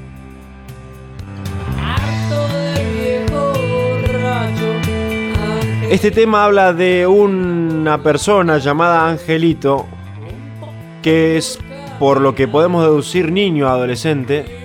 Harto 1.79 2.49
del 2.49 2.93
viejo 2.95 3.53
borracho, 4.01 4.73
ángel 4.81 5.93
Este 5.93 6.11
tema 6.11 6.47
habla 6.47 6.73
de 6.73 7.07
una 7.07 8.03
persona 8.03 8.57
llamada 8.57 9.11
Angelito, 9.11 9.85
que 11.03 11.37
es, 11.37 11.59
por 11.99 12.19
lo 12.19 12.35
que 12.35 12.49
podemos 12.49 12.83
deducir, 12.83 13.31
niño 13.31 13.69
adolescente, 13.69 14.64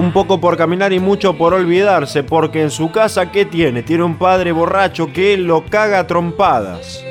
un 0.00 0.12
poco 0.12 0.40
por 0.40 0.56
caminar 0.56 0.94
y 0.94 0.98
mucho 0.98 1.36
por 1.36 1.52
olvidarse, 1.52 2.22
porque 2.22 2.62
en 2.62 2.70
su 2.70 2.90
casa, 2.90 3.30
¿qué 3.30 3.44
tiene? 3.44 3.82
Tiene 3.82 4.02
un 4.02 4.16
padre 4.16 4.50
borracho 4.50 5.12
que 5.12 5.36
lo 5.36 5.66
caga 5.66 5.98
a 5.98 6.06
trompadas. 6.06 7.04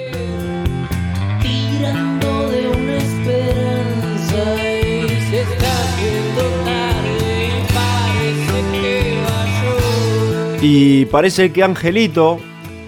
Y 10.62 11.06
parece 11.06 11.54
que 11.54 11.63
Angelito, 11.63 12.39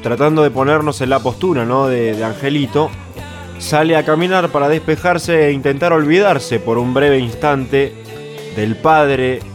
tratando 0.02 0.42
de 0.42 0.50
ponernos 0.50 1.00
en 1.02 1.12
la 1.12 1.20
postura 1.20 1.64
¿no? 1.64 1.88
de, 1.88 2.16
de 2.16 2.24
Angelito, 2.24 2.90
sale 3.60 3.96
a 3.96 4.04
caminar 4.04 4.50
para 4.50 4.68
despejarse 4.68 5.46
e 5.46 5.52
intentar 5.52 5.94
olvidarse 5.94 6.60
por 6.60 6.80
un 6.80 6.96
breve 6.96 7.20
instante 7.20 7.94
del 8.56 8.76
padre 8.76 9.51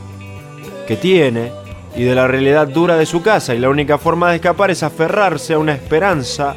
que 0.87 0.96
tiene 0.96 1.53
y 1.94 2.05
de 2.05 2.14
la 2.14 2.27
realidad 2.27 2.68
dura 2.68 2.96
de 2.96 3.07
su 3.07 3.22
casa. 3.22 3.55
Y 3.55 3.59
la 3.59 3.68
única 3.68 3.99
forma 3.99 4.31
de 4.31 4.37
escapar 4.37 4.70
es 4.70 4.83
aferrarse 4.83 5.55
a 5.55 5.59
una 5.59 5.72
esperanza 5.72 6.55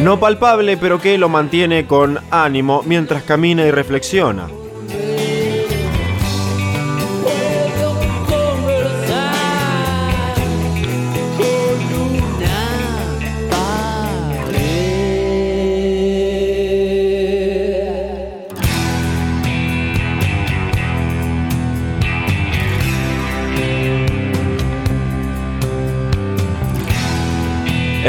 No 0.00 0.18
palpable, 0.18 0.78
pero 0.78 0.98
que 0.98 1.18
lo 1.18 1.28
mantiene 1.28 1.86
con 1.86 2.18
ánimo 2.30 2.82
mientras 2.86 3.22
camina 3.22 3.66
y 3.66 3.70
reflexiona. 3.70 4.48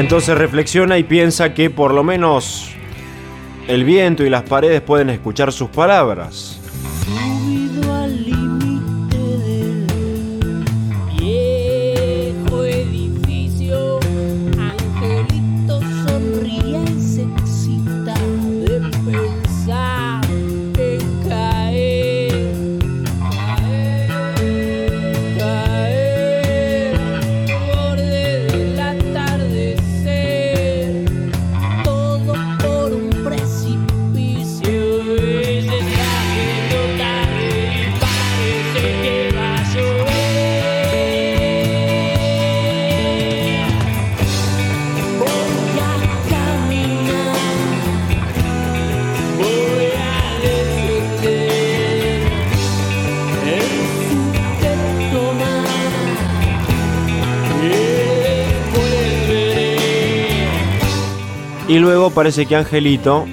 Entonces 0.01 0.35
reflexiona 0.35 0.97
y 0.97 1.03
piensa 1.03 1.53
que 1.53 1.69
por 1.69 1.93
lo 1.93 2.03
menos 2.03 2.71
el 3.67 3.83
viento 3.83 4.23
y 4.25 4.31
las 4.31 4.41
paredes 4.41 4.81
pueden 4.81 5.11
escuchar 5.11 5.51
sus 5.51 5.69
palabras. 5.69 6.60
Luego 61.81 62.11
parece 62.11 62.45
que 62.45 62.55
Angelito 62.55 63.25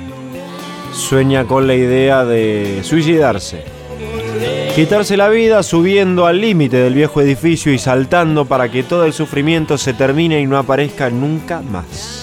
sueña 0.92 1.44
con 1.44 1.66
la 1.66 1.74
idea 1.74 2.24
de 2.24 2.80
suicidarse. 2.82 3.64
Quitarse 4.74 5.16
la 5.16 5.28
vida 5.28 5.62
subiendo 5.62 6.26
al 6.26 6.40
límite 6.40 6.76
del 6.78 6.94
viejo 6.94 7.20
edificio 7.20 7.72
y 7.72 7.78
saltando 7.78 8.44
para 8.44 8.70
que 8.70 8.82
todo 8.82 9.04
el 9.04 9.12
sufrimiento 9.12 9.76
se 9.76 9.92
termine 9.92 10.40
y 10.40 10.46
no 10.46 10.56
aparezca 10.56 11.10
nunca 11.10 11.60
más. 11.60 12.17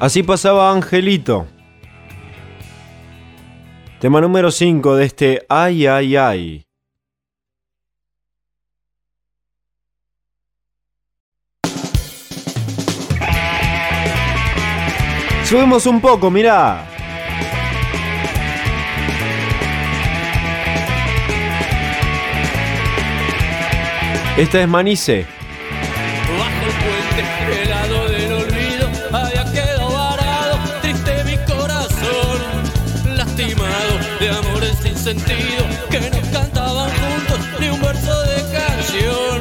Así 0.00 0.22
pasaba 0.22 0.70
Angelito. 0.70 1.48
Tema 3.98 4.20
número 4.20 4.52
5 4.52 4.94
de 4.94 5.04
este 5.04 5.46
Ay, 5.48 5.88
ay, 5.88 6.14
ay. 6.14 6.64
Subimos 15.44 15.84
un 15.86 16.00
poco, 16.00 16.30
mirá. 16.30 16.86
Esta 24.36 24.62
es 24.62 24.68
Manice. 24.68 25.38
Que 35.08 36.00
no 36.00 36.20
cantaban 36.30 36.90
juntos 36.90 37.38
ni 37.58 37.70
un 37.70 37.80
verso 37.80 38.22
de 38.24 38.42
canción, 38.52 39.40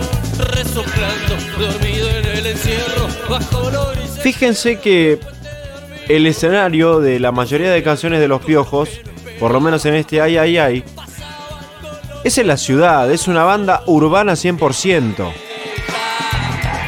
resoplando, 0.54 1.36
dormido 1.60 2.10
en 2.10 2.26
el 2.26 2.46
encierro, 2.46 3.08
bajo. 3.30 3.70
Fíjense 4.22 4.80
que 4.80 5.20
el 6.08 6.26
escenario 6.26 7.02
de 7.02 7.20
la 7.20 7.34
mayoría 7.34 7.70
de 7.70 7.84
canciones 7.84 8.22
de 8.22 8.30
los 8.30 8.42
piojos, 8.46 9.02
por 9.42 9.52
lo 9.52 9.60
menos 9.60 9.86
en 9.86 9.96
este 9.96 10.22
Ay 10.22 10.38
Ay 10.38 10.58
Ay, 10.58 10.84
es 12.24 12.38
en 12.38 12.48
la 12.48 12.56
ciudad, 12.56 13.12
es 13.12 13.28
una 13.28 13.44
banda 13.44 13.84
urbana 13.88 14.34
100%. 14.34 15.34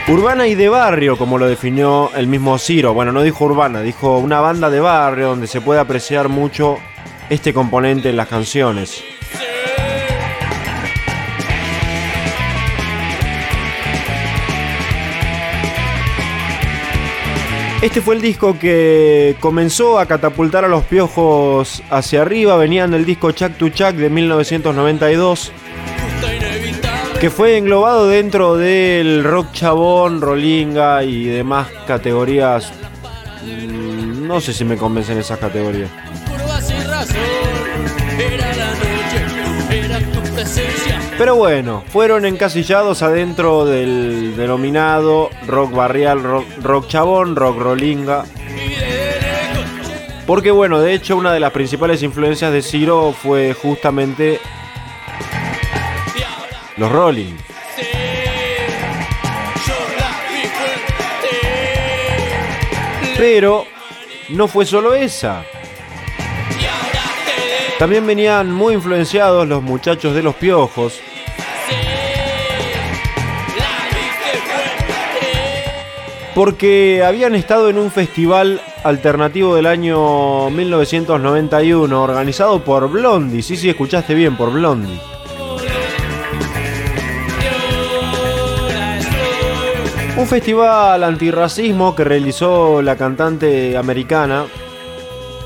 Urbana 0.07 0.47
y 0.47 0.55
de 0.55 0.69
barrio, 0.69 1.17
como 1.17 1.37
lo 1.37 1.47
definió 1.47 2.11
el 2.15 2.27
mismo 2.27 2.57
Ciro. 2.57 2.93
Bueno, 2.93 3.11
no 3.11 3.23
dijo 3.23 3.43
urbana, 3.43 3.81
dijo 3.81 4.19
una 4.19 4.39
banda 4.39 4.69
de 4.69 4.79
barrio 4.79 5.27
donde 5.27 5.47
se 5.47 5.59
puede 5.59 5.81
apreciar 5.81 6.29
mucho 6.29 6.77
este 7.29 7.53
componente 7.53 8.09
en 8.09 8.17
las 8.17 8.27
canciones. 8.27 9.03
Este 17.81 18.01
fue 18.01 18.15
el 18.15 18.21
disco 18.21 18.59
que 18.59 19.37
comenzó 19.39 19.99
a 19.99 20.05
catapultar 20.05 20.65
a 20.65 20.67
los 20.67 20.83
piojos 20.83 21.81
hacia 21.89 22.23
arriba. 22.23 22.57
Venían 22.57 22.91
del 22.91 23.05
disco 23.05 23.31
Chuck 23.31 23.53
to 23.53 23.69
Chuck 23.69 23.93
de 23.93 24.09
1992, 24.09 25.51
Justa 26.01 26.35
inevitable, 26.35 27.19
que 27.21 27.29
fue 27.29 27.57
englobado 27.57 28.07
dentro 28.09 28.57
del 28.57 29.23
rock 29.23 29.53
chabón, 29.53 30.19
rolinga 30.19 31.05
y 31.05 31.23
demás 31.25 31.69
categorías. 31.87 32.73
Mm, 33.45 34.27
No 34.27 34.41
sé 34.41 34.53
si 34.53 34.65
me 34.65 34.75
convencen 34.75 35.17
esas 35.17 35.39
categorías. 35.39 35.89
Pero 41.17 41.35
bueno, 41.35 41.83
fueron 41.89 42.25
encasillados 42.25 43.01
adentro 43.01 43.65
del 43.65 44.35
denominado 44.37 45.29
rock 45.47 45.73
barrial, 45.73 46.23
rock, 46.23 46.45
rock 46.61 46.87
chabón, 46.87 47.35
rock 47.35 47.59
rolinga. 47.59 48.25
Porque 50.25 50.51
bueno, 50.51 50.79
de 50.79 50.93
hecho 50.93 51.17
una 51.17 51.33
de 51.33 51.39
las 51.39 51.51
principales 51.51 52.03
influencias 52.03 52.53
de 52.53 52.61
Ciro 52.61 53.13
fue 53.13 53.53
justamente 53.53 54.39
los 56.77 56.91
Rolling. 56.91 57.33
Pero 63.17 63.65
no 64.29 64.47
fue 64.47 64.65
solo 64.65 64.93
esa. 64.93 65.43
También 67.79 68.05
venían 68.05 68.51
muy 68.51 68.73
influenciados 68.73 69.47
los 69.47 69.63
muchachos 69.63 70.13
de 70.13 70.21
los 70.21 70.35
piojos, 70.35 70.99
porque 76.35 77.01
habían 77.05 77.35
estado 77.35 77.69
en 77.69 77.77
un 77.77 77.89
festival 77.89 78.61
alternativo 78.83 79.55
del 79.55 79.65
año 79.65 80.49
1991 80.49 82.03
organizado 82.03 82.61
por 82.65 82.89
Blondie. 82.89 83.41
Sí, 83.41 83.55
sí, 83.55 83.69
escuchaste 83.69 84.13
bien, 84.13 84.35
por 84.35 84.51
Blondie. 84.51 84.99
Un 90.17 90.27
festival 90.27 91.01
antirracismo 91.05 91.95
que 91.95 92.03
realizó 92.03 92.81
la 92.81 92.97
cantante 92.97 93.77
americana, 93.77 94.47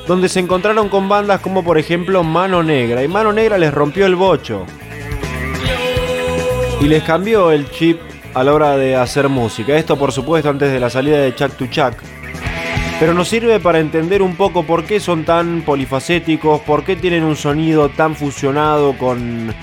donde 0.07 0.29
se 0.29 0.39
encontraron 0.39 0.89
con 0.89 1.07
bandas 1.07 1.41
como 1.41 1.63
por 1.63 1.77
ejemplo 1.77 2.23
Mano 2.23 2.63
Negra, 2.63 3.03
y 3.03 3.07
Mano 3.07 3.33
Negra 3.33 3.57
les 3.57 3.73
rompió 3.73 4.05
el 4.05 4.15
bocho 4.15 4.65
y 6.81 6.87
les 6.87 7.03
cambió 7.03 7.51
el 7.51 7.69
chip 7.71 7.99
a 8.33 8.43
la 8.43 8.53
hora 8.53 8.75
de 8.75 8.95
hacer 8.95 9.29
música. 9.29 9.77
Esto 9.77 9.97
por 9.97 10.11
supuesto 10.11 10.49
antes 10.49 10.71
de 10.71 10.79
la 10.79 10.89
salida 10.89 11.19
de 11.19 11.33
Chuck 11.33 11.53
to 11.55 11.67
Chuck. 11.67 11.93
Pero 12.99 13.13
nos 13.13 13.29
sirve 13.29 13.59
para 13.59 13.79
entender 13.79 14.21
un 14.21 14.35
poco 14.35 14.63
por 14.63 14.83
qué 14.83 14.99
son 14.99 15.25
tan 15.25 15.61
polifacéticos, 15.61 16.61
por 16.61 16.83
qué 16.83 16.95
tienen 16.95 17.23
un 17.23 17.35
sonido 17.35 17.89
tan 17.89 18.15
fusionado 18.15 18.97
con 18.97 19.53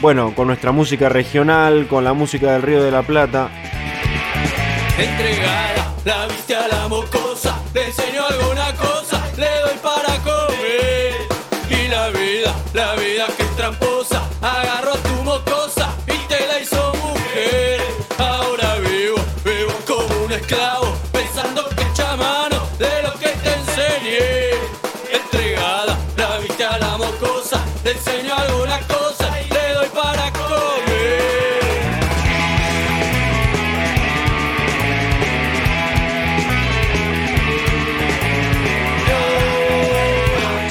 bueno, 0.00 0.34
con 0.34 0.48
nuestra 0.48 0.72
música 0.72 1.08
regional, 1.08 1.86
con 1.86 2.04
la 2.04 2.12
música 2.12 2.52
del 2.52 2.62
Río 2.62 2.82
de 2.82 2.90
la 2.90 3.02
Plata. 3.02 3.48
Entregada, 4.98 5.94
la 6.04 6.26
viste 6.26 6.54
a 6.54 6.68
la 6.68 6.88
mocosa, 6.88 7.62
le 7.72 7.82
alguna 8.18 8.74
cosa, 8.74 8.93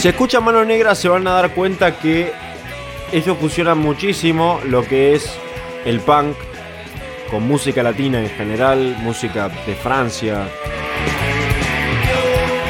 Si 0.03 0.09
escuchan 0.09 0.43
Mano 0.43 0.65
Negra 0.65 0.95
se 0.95 1.07
van 1.07 1.25
a 1.27 1.31
dar 1.31 1.53
cuenta 1.53 1.97
que 1.97 2.29
ellos 3.13 3.37
fusionan 3.37 3.77
muchísimo 3.77 4.59
lo 4.67 4.83
que 4.83 5.15
es 5.15 5.33
el 5.85 6.01
punk 6.01 6.35
con 7.31 7.47
música 7.47 7.81
latina 7.81 8.19
en 8.19 8.29
general, 8.31 8.97
música 8.99 9.47
de 9.65 9.75
Francia. 9.75 10.49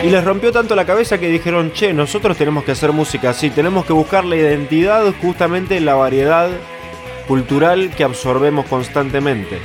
Y 0.03 0.11
les 0.11 0.23
rompió 0.23 0.51
tanto 0.51 0.75
la 0.75 0.85
cabeza 0.85 1.17
que 1.17 1.27
dijeron, 1.27 1.71
che, 1.71 1.91
nosotros 1.91 2.37
tenemos 2.37 2.65
que 2.65 2.73
hacer 2.73 2.91
música 2.91 3.31
así, 3.31 3.49
tenemos 3.49 3.83
que 3.87 3.93
buscar 3.93 4.25
la 4.25 4.35
identidad 4.35 5.03
justamente 5.19 5.75
en 5.75 5.85
la 5.85 5.95
variedad 5.95 6.51
cultural 7.27 7.89
que 7.97 8.03
absorbemos 8.03 8.67
constantemente. 8.67 9.57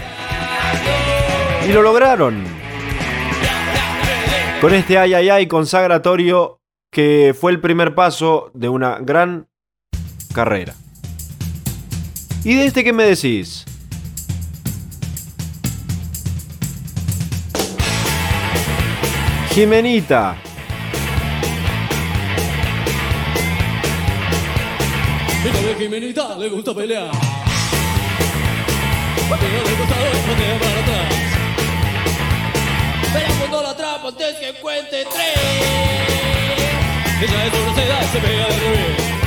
Y 1.69 1.73
lo 1.75 1.83
lograron. 1.83 2.45
Con 4.63 4.73
este 4.73 4.97
ay 4.97 5.13
ay 5.13 5.29
ay 5.29 5.47
consagratorio 5.47 6.58
que 6.91 7.35
fue 7.39 7.53
el 7.53 7.61
primer 7.61 7.95
paso 7.95 8.51
de 8.55 8.69
una 8.69 8.99
gran 8.99 9.49
carrera. 10.35 10.75
¿Y 12.45 12.55
de 12.55 12.67
este 12.67 12.85
qué 12.85 12.93
me 12.93 13.05
decís? 13.05 13.65
Jimenita. 19.51 20.37
De 25.43 25.75
Jimenita 25.75 26.39
le 26.39 26.49
gusta 26.49 26.75
pelear. 26.75 27.11
De 29.21 29.37
costado 29.77 30.07
y 30.07 30.31
patea 30.31 30.59
para 30.59 30.79
atrás. 30.81 31.15
Pero 33.13 33.35
cuando 33.39 33.63
la 33.63 33.71
atrapa 33.71 34.09
antes 34.09 34.37
que 34.37 34.61
cuente 34.61 35.05
tres. 35.05 35.98
Ella 37.21 37.47
es 37.47 37.53
y 37.53 38.13
se 38.13 38.19
pega 38.21 38.47
de 38.47 38.57
revés. 38.61 39.19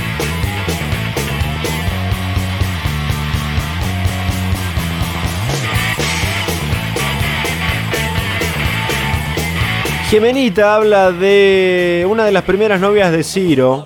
Jimenita 10.09 10.75
habla 10.75 11.11
de 11.11 12.07
una 12.09 12.23
de 12.23 12.31
las 12.31 12.43
primeras 12.43 12.79
novias 12.79 13.11
de 13.11 13.25
Ciro. 13.25 13.85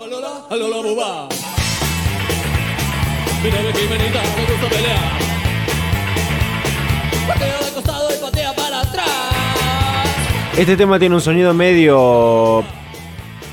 Este 10.55 10.77
tema 10.77 10.99
tiene 10.99 11.15
un 11.15 11.21
sonido 11.21 11.55
medio 11.55 12.63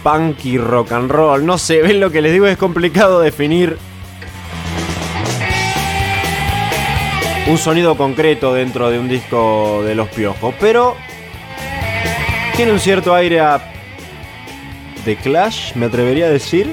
punk 0.03 0.45
y 0.45 0.59
rock 0.59 0.93
and 0.93 1.11
roll. 1.11 1.45
No 1.45 1.59
sé, 1.59 1.83
ven 1.83 2.01
lo 2.01 2.11
que 2.11 2.21
les 2.21 2.33
digo, 2.33 2.47
es 2.47 2.57
complicado 2.57 3.21
definir 3.21 3.79
un 7.47 7.59
sonido 7.59 7.97
concreto 7.97 8.55
dentro 8.55 8.91
de 8.91 8.99
un 8.99 9.09
disco 9.09 9.83
de 9.85 9.95
los 9.95 10.09
piojos. 10.09 10.55
Pero 10.61 10.97
tiene 12.57 12.73
un 12.73 12.81
cierto 12.81 13.15
aire 13.15 13.41
a 13.41 13.73
Clash, 15.23 15.75
me 15.75 15.87
atrevería 15.87 16.27
a 16.27 16.31
decir. 16.31 16.69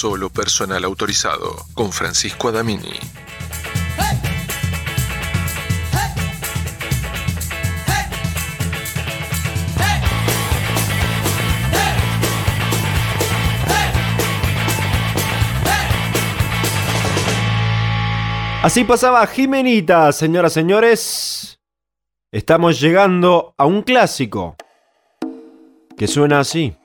Solo 0.00 0.30
personal 0.30 0.84
autorizado 0.84 1.56
con 1.74 1.90
Francisco 1.90 2.50
Adamini. 2.50 3.00
Así 18.62 18.84
pasaba 18.84 19.26
Jimenita, 19.26 20.12
señoras 20.12 20.52
señores. 20.52 21.58
Estamos 22.30 22.80
llegando 22.80 23.52
a 23.58 23.66
un 23.66 23.82
clásico 23.82 24.54
que 25.96 26.06
suena 26.06 26.38
así. 26.38 26.76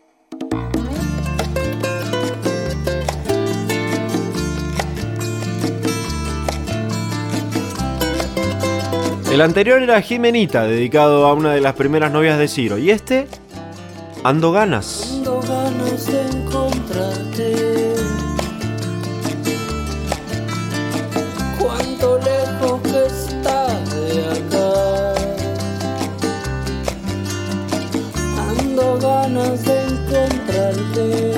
El 9.33 9.41
anterior 9.41 9.81
era 9.81 9.99
Jimenita, 9.99 10.65
dedicado 10.65 11.25
a 11.25 11.33
una 11.33 11.53
de 11.53 11.59
las 11.59 11.73
primeras 11.73 12.11
novias 12.11 12.37
de 12.37 12.47
Ciro. 12.47 12.77
Y 12.77 12.91
este, 12.91 13.27
Ando 14.23 14.51
Ganas. 14.51 15.09
Tengo 15.23 15.41
ganas 15.41 16.05
de 16.05 16.21
encontrarte. 16.21 17.95
Cuánto 21.57 22.19
lejos 22.19 22.79
que 22.83 23.05
está 23.07 23.79
de 23.89 24.23
acá. 24.37 25.15
Ando 28.51 28.99
ganas 28.99 29.65
de 29.65 29.83
encontrarte. 29.83 31.33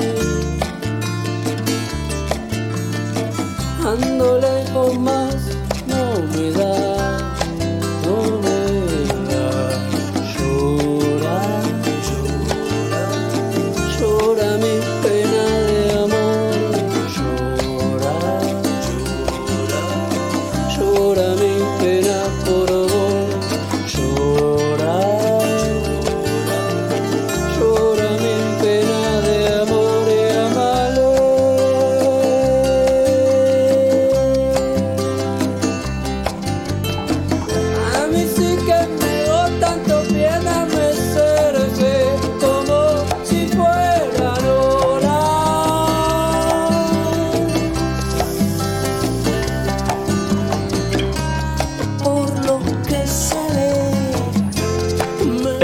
Ando 3.86 4.38
lejos 4.38 4.98
más, 4.98 5.25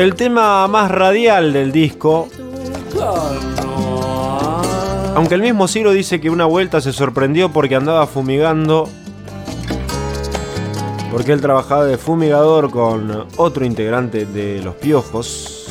El 0.03 0.17
tema 0.17 0.67
más 0.67 0.91
radial 0.91 1.53
del 1.53 1.71
disco, 1.71 2.29
aunque 5.15 5.37
el 5.37 5.43
mismo 5.43 5.69
Ciro 5.69 5.93
dice 5.93 6.21
que 6.21 6.29
una 6.29 6.45
vuelta 6.45 6.81
se 6.81 6.93
sorprendió 6.93 7.53
porque 7.53 7.77
andaba 7.77 8.09
fumigando, 8.09 8.88
porque 11.12 11.31
él 11.31 11.41
trabajaba 11.41 11.85
de 11.85 11.99
fumigador 11.99 12.73
con 12.73 13.29
otro 13.37 13.65
integrante 13.65 14.27
de 14.27 14.61
Los 14.61 14.75
Piojos. 14.75 15.62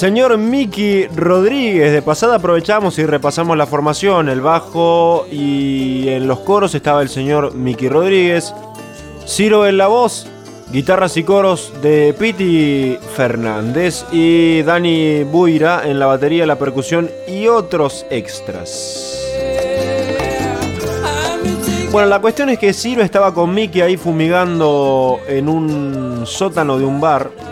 Señor 0.00 0.38
Miki 0.38 1.08
Rodríguez, 1.08 1.92
de 1.92 2.00
pasada 2.00 2.36
aprovechamos 2.36 2.98
y 2.98 3.04
repasamos 3.04 3.54
la 3.58 3.66
formación, 3.66 4.30
el 4.30 4.40
bajo 4.40 5.26
y 5.30 6.08
en 6.08 6.26
los 6.26 6.38
coros 6.40 6.74
estaba 6.74 7.02
el 7.02 7.10
señor 7.10 7.52
Miki 7.54 7.86
Rodríguez, 7.86 8.54
Ciro 9.26 9.66
en 9.66 9.76
la 9.76 9.88
voz, 9.88 10.26
guitarras 10.72 11.18
y 11.18 11.22
coros 11.22 11.74
de 11.82 12.14
Piti 12.18 12.96
Fernández 13.14 14.06
y 14.10 14.62
Dani 14.62 15.24
Buira 15.24 15.82
en 15.84 15.98
la 15.98 16.06
batería, 16.06 16.46
la 16.46 16.56
percusión 16.56 17.10
y 17.28 17.46
otros 17.48 18.06
extras. 18.08 19.22
Bueno, 21.92 22.08
la 22.08 22.22
cuestión 22.22 22.48
es 22.48 22.58
que 22.58 22.72
Ciro 22.72 23.02
estaba 23.02 23.34
con 23.34 23.52
Miki 23.52 23.82
ahí 23.82 23.98
fumigando 23.98 25.20
en 25.28 25.46
un 25.46 26.22
sótano 26.24 26.78
de 26.78 26.86
un 26.86 27.02
bar. 27.02 27.49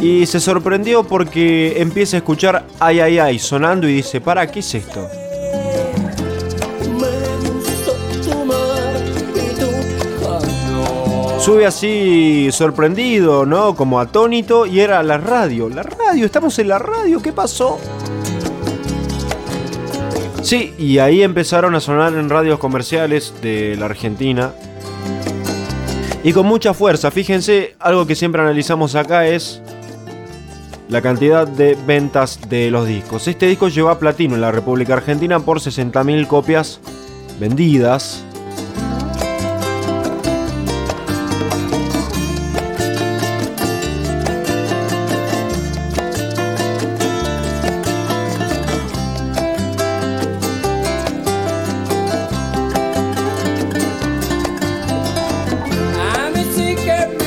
Y 0.00 0.26
se 0.26 0.38
sorprendió 0.38 1.02
porque 1.04 1.80
empieza 1.80 2.16
a 2.16 2.18
escuchar 2.18 2.64
ay 2.78 3.00
ay 3.00 3.18
ay 3.18 3.38
sonando 3.38 3.88
y 3.88 3.94
dice, 3.94 4.20
para, 4.20 4.46
¿qué 4.46 4.60
es 4.60 4.74
esto? 4.74 5.08
Sube 11.40 11.64
así 11.64 12.50
sorprendido, 12.52 13.46
¿no? 13.46 13.74
Como 13.74 14.00
atónito 14.00 14.66
y 14.66 14.80
era 14.80 15.02
la 15.02 15.16
radio. 15.16 15.68
La 15.70 15.82
radio, 15.82 16.26
estamos 16.26 16.58
en 16.58 16.68
la 16.68 16.78
radio, 16.78 17.22
¿qué 17.22 17.32
pasó? 17.32 17.80
Sí, 20.42 20.74
y 20.78 20.98
ahí 20.98 21.22
empezaron 21.22 21.74
a 21.74 21.80
sonar 21.80 22.14
en 22.14 22.28
radios 22.28 22.58
comerciales 22.58 23.34
de 23.40 23.76
la 23.76 23.86
Argentina. 23.86 24.52
Y 26.22 26.32
con 26.32 26.46
mucha 26.46 26.74
fuerza, 26.74 27.10
fíjense, 27.10 27.76
algo 27.78 28.06
que 28.06 28.14
siempre 28.14 28.42
analizamos 28.42 28.94
acá 28.94 29.26
es 29.26 29.62
la 30.88 31.02
cantidad 31.02 31.46
de 31.46 31.76
ventas 31.86 32.40
de 32.48 32.70
los 32.70 32.86
discos. 32.86 33.28
Este 33.28 33.46
disco 33.46 33.68
llegó 33.68 33.90
a 33.90 33.98
platino 33.98 34.34
en 34.34 34.40
la 34.40 34.52
República 34.52 34.94
Argentina 34.94 35.38
por 35.40 35.60
60.000 35.60 36.26
copias 36.26 36.80
vendidas. 37.38 38.24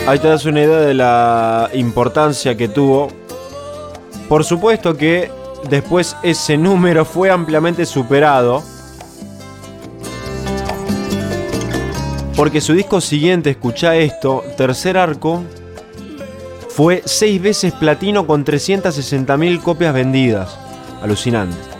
Ahí 0.07 0.19
te 0.19 0.27
das 0.27 0.43
una 0.43 0.61
idea 0.61 0.79
de 0.79 0.93
la 0.93 1.69
importancia 1.73 2.57
que 2.57 2.67
tuvo. 2.67 3.21
Por 4.31 4.45
supuesto 4.45 4.95
que 4.95 5.29
después 5.69 6.15
ese 6.23 6.55
número 6.55 7.03
fue 7.03 7.29
ampliamente 7.29 7.85
superado. 7.85 8.63
Porque 12.37 12.61
su 12.61 12.71
disco 12.71 13.01
siguiente, 13.01 13.49
escucha 13.49 13.97
esto, 13.97 14.45
Tercer 14.55 14.97
Arco, 14.97 15.43
fue 16.69 17.01
seis 17.03 17.41
veces 17.41 17.73
platino 17.73 18.25
con 18.25 18.45
360.000 18.45 19.61
copias 19.61 19.93
vendidas. 19.93 20.57
Alucinante. 21.01 21.70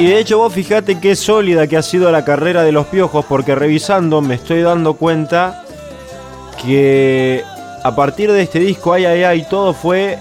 Y 0.00 0.06
de 0.06 0.18
hecho 0.18 0.38
vos 0.38 0.50
fijate 0.50 0.98
qué 0.98 1.14
sólida 1.14 1.66
que 1.66 1.76
ha 1.76 1.82
sido 1.82 2.10
la 2.10 2.24
carrera 2.24 2.62
de 2.62 2.72
los 2.72 2.86
piojos, 2.86 3.22
porque 3.26 3.54
revisando 3.54 4.22
me 4.22 4.36
estoy 4.36 4.62
dando 4.62 4.94
cuenta 4.94 5.62
que 6.62 7.44
a 7.84 7.94
partir 7.94 8.32
de 8.32 8.40
este 8.40 8.60
disco, 8.60 8.94
ay, 8.94 9.04
ay, 9.04 9.24
ay, 9.24 9.46
todo 9.50 9.74
fue 9.74 10.18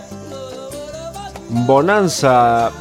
bonanza 1.47 2.71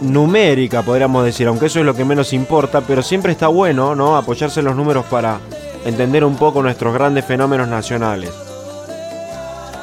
numérica, 0.00 0.82
podríamos 0.82 1.24
decir, 1.24 1.46
aunque 1.46 1.66
eso 1.66 1.78
es 1.78 1.86
lo 1.86 1.94
que 1.94 2.04
menos 2.04 2.32
importa, 2.32 2.80
pero 2.80 3.02
siempre 3.02 3.30
está 3.30 3.46
bueno, 3.46 3.94
¿no? 3.94 4.16
Apoyarse 4.16 4.58
en 4.58 4.66
los 4.66 4.74
números 4.74 5.04
para 5.04 5.38
entender 5.84 6.24
un 6.24 6.34
poco 6.34 6.60
nuestros 6.60 6.92
grandes 6.92 7.24
fenómenos 7.24 7.68
nacionales. 7.68 8.32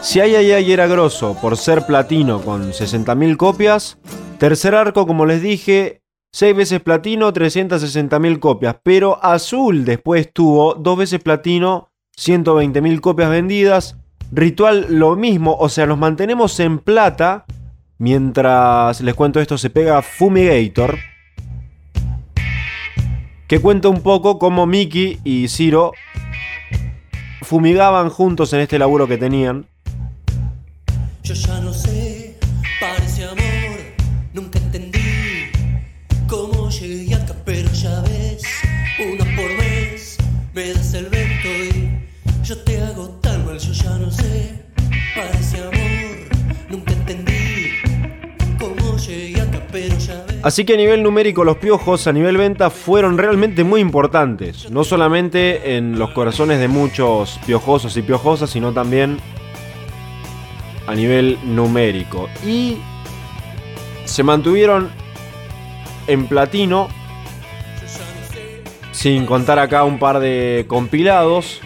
Si 0.01 0.19
Ay 0.19 0.35
Ay 0.35 0.51
Ay 0.51 0.73
era 0.73 0.87
grosso 0.87 1.37
por 1.41 1.55
ser 1.55 1.85
platino 1.85 2.41
con 2.41 2.73
60.000 2.73 3.37
copias, 3.37 3.97
tercer 4.39 4.75
arco, 4.75 5.07
como 5.07 5.25
les 5.25 5.41
dije, 5.41 6.01
6 6.31 6.55
veces 6.55 6.81
platino, 6.81 7.33
360.000 7.33 8.39
copias, 8.39 8.75
pero 8.83 9.23
Azul 9.23 9.83
después 9.85 10.31
tuvo 10.31 10.75
2 10.75 10.97
veces 10.97 11.19
platino, 11.21 11.89
120.000 12.17 12.99
copias 12.99 13.29
vendidas, 13.29 13.97
Ritual 14.31 14.85
lo 14.89 15.15
mismo, 15.15 15.57
o 15.59 15.69
sea, 15.69 15.87
nos 15.87 15.97
mantenemos 15.97 16.59
en 16.59 16.77
plata, 16.77 17.45
mientras 17.97 19.01
les 19.01 19.15
cuento 19.15 19.39
esto 19.39 19.57
se 19.57 19.71
pega 19.71 20.03
Fumigator, 20.03 20.99
que 23.47 23.59
cuenta 23.59 23.89
un 23.89 24.01
poco 24.01 24.37
cómo 24.37 24.67
Mickey 24.67 25.19
y 25.23 25.47
Ciro 25.47 25.93
fumigaban 27.41 28.09
juntos 28.09 28.53
en 28.53 28.59
este 28.59 28.77
laburo 28.77 29.07
que 29.07 29.17
tenían. 29.17 29.65
Yo 31.23 31.33
ya 31.33 31.59
no 31.61 31.73
sé, 31.73 31.88
Así 50.41 50.63
que 50.63 50.75
a 50.75 50.77
nivel 50.77 51.03
numérico 51.03 51.43
los 51.43 51.57
piojos 51.57 52.07
a 52.07 52.13
nivel 52.13 52.37
venta 52.37 52.69
fueron 52.69 53.17
realmente 53.17 53.65
muy 53.65 53.81
importantes, 53.81 54.71
no 54.71 54.85
solamente 54.85 55.75
en 55.75 55.99
los 55.99 56.11
corazones 56.11 56.59
de 56.59 56.69
muchos 56.69 57.37
piojosos 57.45 57.97
y 57.97 58.01
piojosas, 58.03 58.49
sino 58.49 58.71
también 58.71 59.17
a 60.87 60.95
nivel 60.95 61.37
numérico. 61.43 62.29
Y 62.47 62.77
se 64.05 64.23
mantuvieron 64.23 64.89
en 66.07 66.25
platino, 66.27 66.87
sin 68.93 69.25
contar 69.25 69.59
acá 69.59 69.83
un 69.83 69.99
par 69.99 70.19
de 70.21 70.63
compilados, 70.69 71.59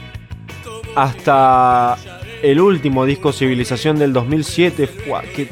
hasta 0.96 1.96
el 2.42 2.60
último 2.60 3.06
disco 3.06 3.32
Civilización 3.32 4.00
del 4.00 4.14
2007. 4.14 4.88
Fua, 4.88 5.22
qué- 5.36 5.48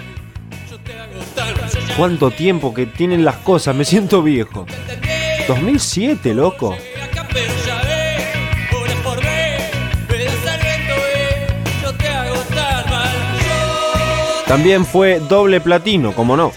¿Cuánto 2.02 2.32
tiempo 2.32 2.74
que 2.74 2.88
tienen 2.88 3.24
las 3.24 3.36
cosas? 3.36 3.76
Me 3.76 3.86
siento 3.86 4.24
viejo. 4.24 4.66
2007, 5.48 6.34
loco. 6.34 6.76
También 14.48 14.84
fue 14.84 15.20
doble 15.20 15.62
platino, 15.62 16.16
como 16.16 16.36
no. 16.36 16.52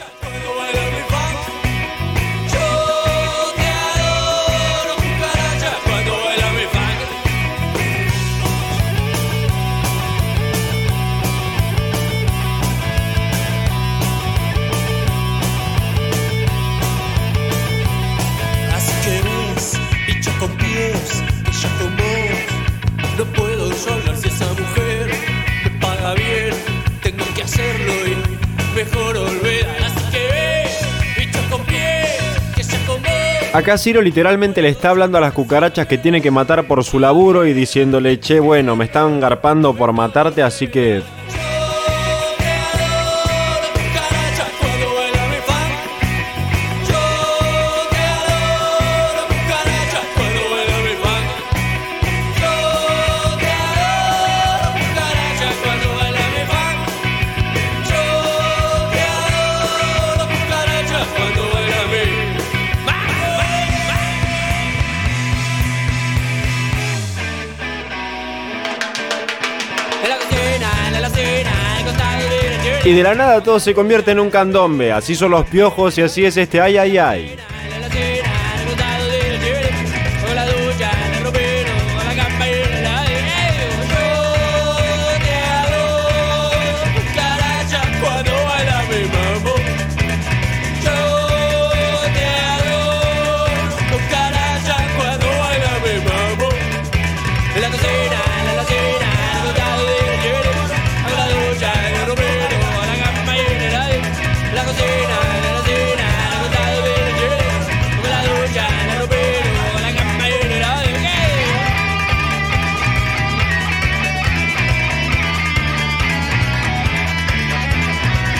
Acá 33.55 33.79
Ciro 33.79 34.03
literalmente 34.03 34.63
le 34.63 34.69
está 34.69 34.91
hablando 34.91 35.17
a 35.17 35.21
las 35.21 35.33
cucarachas 35.33 35.87
que 35.87 35.97
tiene 35.97 36.21
que 36.21 36.33
matar 36.33 36.67
por 36.67 36.83
su 36.83 36.99
laburo 36.99 37.47
y 37.47 37.53
diciéndole, 37.53 38.19
che, 38.19 38.41
bueno, 38.41 38.75
me 38.75 38.87
están 38.87 39.21
garpando 39.21 39.75
por 39.75 39.93
matarte, 39.93 40.43
así 40.43 40.67
que 40.67 41.05
Y 72.87 72.93
de 72.93 73.03
la 73.03 73.15
nada 73.15 73.43
todo 73.43 73.59
se 73.61 73.73
convierte 73.73 74.11
en 74.11 74.21
un 74.21 74.29
candombe. 74.29 74.93
Así 74.93 75.15
son 75.15 75.31
los 75.31 75.47
piojos 75.47 75.97
y 75.97 76.03
así 76.03 76.27
es 76.27 76.37
este 76.37 76.61
ay 76.61 76.77
ay 76.77 76.99
ay. 76.99 77.37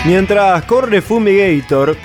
Mientras 0.05 0.63
corre 0.65 1.01
Fumigator, 1.01 1.97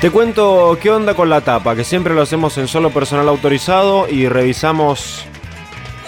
te 0.00 0.10
cuento 0.10 0.76
qué 0.82 0.90
onda 0.90 1.14
con 1.14 1.30
la 1.30 1.42
tapa, 1.42 1.76
que 1.76 1.84
siempre 1.84 2.14
lo 2.14 2.22
hacemos 2.22 2.58
en 2.58 2.66
solo 2.66 2.90
personal 2.90 3.28
autorizado 3.28 4.08
y 4.08 4.28
revisamos 4.28 5.24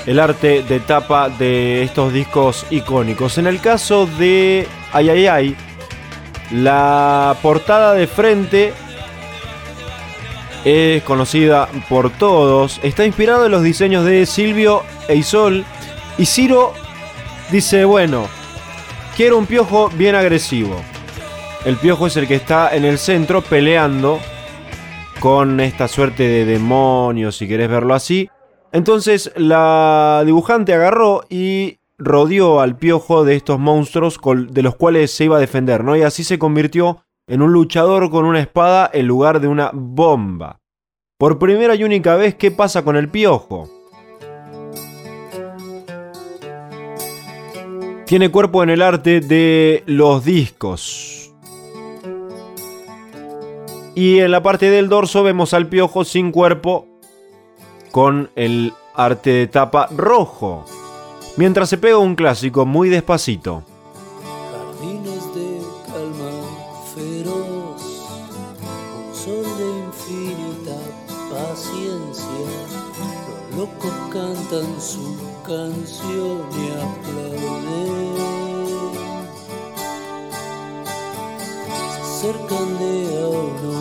el 0.07 0.19
arte 0.19 0.63
de 0.63 0.81
tapa 0.81 1.29
de 1.29 1.83
estos 1.83 2.13
discos 2.13 2.67
icónicos. 2.71 3.39
En 3.39 3.47
el 3.47 3.61
caso 3.61 4.07
de 4.07 4.67
Ay 4.93 5.11
Ay 5.11 5.27
Ay, 5.27 5.57
la 6.51 7.37
portada 7.41 7.95
de 7.95 8.07
frente 8.07 8.73
es 10.65 11.03
conocida 11.05 11.69
por 11.89 12.11
todos. 12.11 12.81
Está 12.83 13.05
inspirado 13.05 13.47
en 13.47 13.53
los 13.53 13.63
diseños 13.63 14.05
de 14.05 14.27
Silvio 14.27 14.83
e 15.09 15.17
Isol. 15.17 15.65
Y 16.19 16.27
Ciro 16.27 16.73
dice, 17.51 17.85
bueno, 17.85 18.27
quiero 19.17 19.39
un 19.39 19.47
piojo 19.47 19.89
bien 19.91 20.15
agresivo. 20.15 20.83
El 21.65 21.77
piojo 21.77 22.09
es 22.09 22.17
el 22.17 22.27
que 22.27 22.35
está 22.35 22.75
en 22.75 22.85
el 22.85 22.99
centro 22.99 23.41
peleando 23.41 24.19
con 25.21 25.61
esta 25.61 25.87
suerte 25.87 26.25
de 26.25 26.45
demonio, 26.45 27.31
si 27.31 27.47
querés 27.47 27.69
verlo 27.69 27.95
así. 27.95 28.29
Entonces 28.73 29.31
la 29.37 30.23
dibujante 30.25 30.73
agarró 30.73 31.25
y 31.29 31.79
rodeó 31.99 32.61
al 32.61 32.77
piojo 32.77 33.25
de 33.25 33.37
estos 33.37 33.59
monstruos 33.59 34.19
de 34.49 34.63
los 34.63 34.77
cuales 34.77 35.11
se 35.11 35.25
iba 35.25 35.37
a 35.37 35.41
defender, 35.41 35.85
¿no? 35.85 35.95
Y 35.95 36.03
así 36.03 36.25
se 36.25 36.39
convirtió 36.39 37.05
en 37.27 37.43
un 37.43 37.53
luchador 37.53 38.11
con 38.11 38.25
una 38.25 38.41
espada 38.41 38.91
en 38.93 39.07
lugar 39.07 39.41
de 39.41 39.49
una 39.49 39.71
bomba. 39.75 40.61
Por 41.19 41.39
primera 41.39 41.75
y 41.75 41.85
única 41.85 42.17
vez, 42.17 42.35
¿qué 42.35 42.51
pasa 42.51 42.83
con 42.83 42.97
el 42.97 43.09
piojo? 43.09 43.69
Tiene 48.07 48.31
cuerpo 48.31 48.63
en 48.63 48.71
el 48.71 48.83
arte 48.83 49.21
de 49.21 49.85
los 49.87 50.25
discos. 50.25 51.33
Y 53.95 54.19
en 54.19 54.31
la 54.31 54.43
parte 54.43 54.71
del 54.71 54.89
dorso 54.89 55.23
vemos 55.23 55.55
al 55.55 55.69
piojo 55.69 56.05
sin 56.05 56.33
cuerpo 56.33 56.92
con 57.93 58.31
el 58.35 58.75
arte 58.95 59.31
de 59.31 59.47
tapa 59.47 59.87
rojo. 59.95 60.65
Mientras 61.37 61.69
se 61.69 61.79
pega 61.79 61.99
un 61.99 62.17
clásico 62.17 62.67
muy 62.67 62.89
despacito. 62.89 63.63
Jardines 64.51 65.35
de 65.35 65.61
calma 65.87 66.33
feroz, 66.95 67.83
un 68.97 69.15
sol 69.15 69.47
de 69.59 69.69
infinita 69.87 70.77
paciencia. 71.31 72.49
Los 73.51 73.59
locos 73.59 73.95
cantan 74.11 74.81
su 74.81 75.17
canción 75.47 76.39
y 76.53 76.71
aplauden. 76.83 78.13
Se 81.93 82.29
acercan 82.29 82.69
de 82.79 82.93
a 83.23 83.29
uno, 83.29 83.73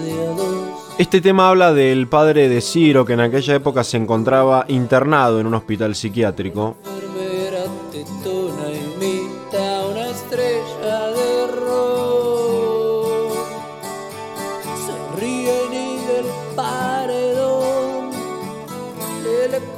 de 0.00 0.10
a 0.26 0.30
dos. 0.34 0.59
Este 1.00 1.22
tema 1.22 1.48
habla 1.48 1.72
del 1.72 2.08
padre 2.08 2.50
de 2.50 2.60
Ciro 2.60 3.06
que 3.06 3.14
en 3.14 3.20
aquella 3.20 3.54
época 3.54 3.84
se 3.84 3.96
encontraba 3.96 4.66
internado 4.68 5.40
en 5.40 5.46
un 5.46 5.54
hospital 5.54 5.94
psiquiátrico. 5.94 6.76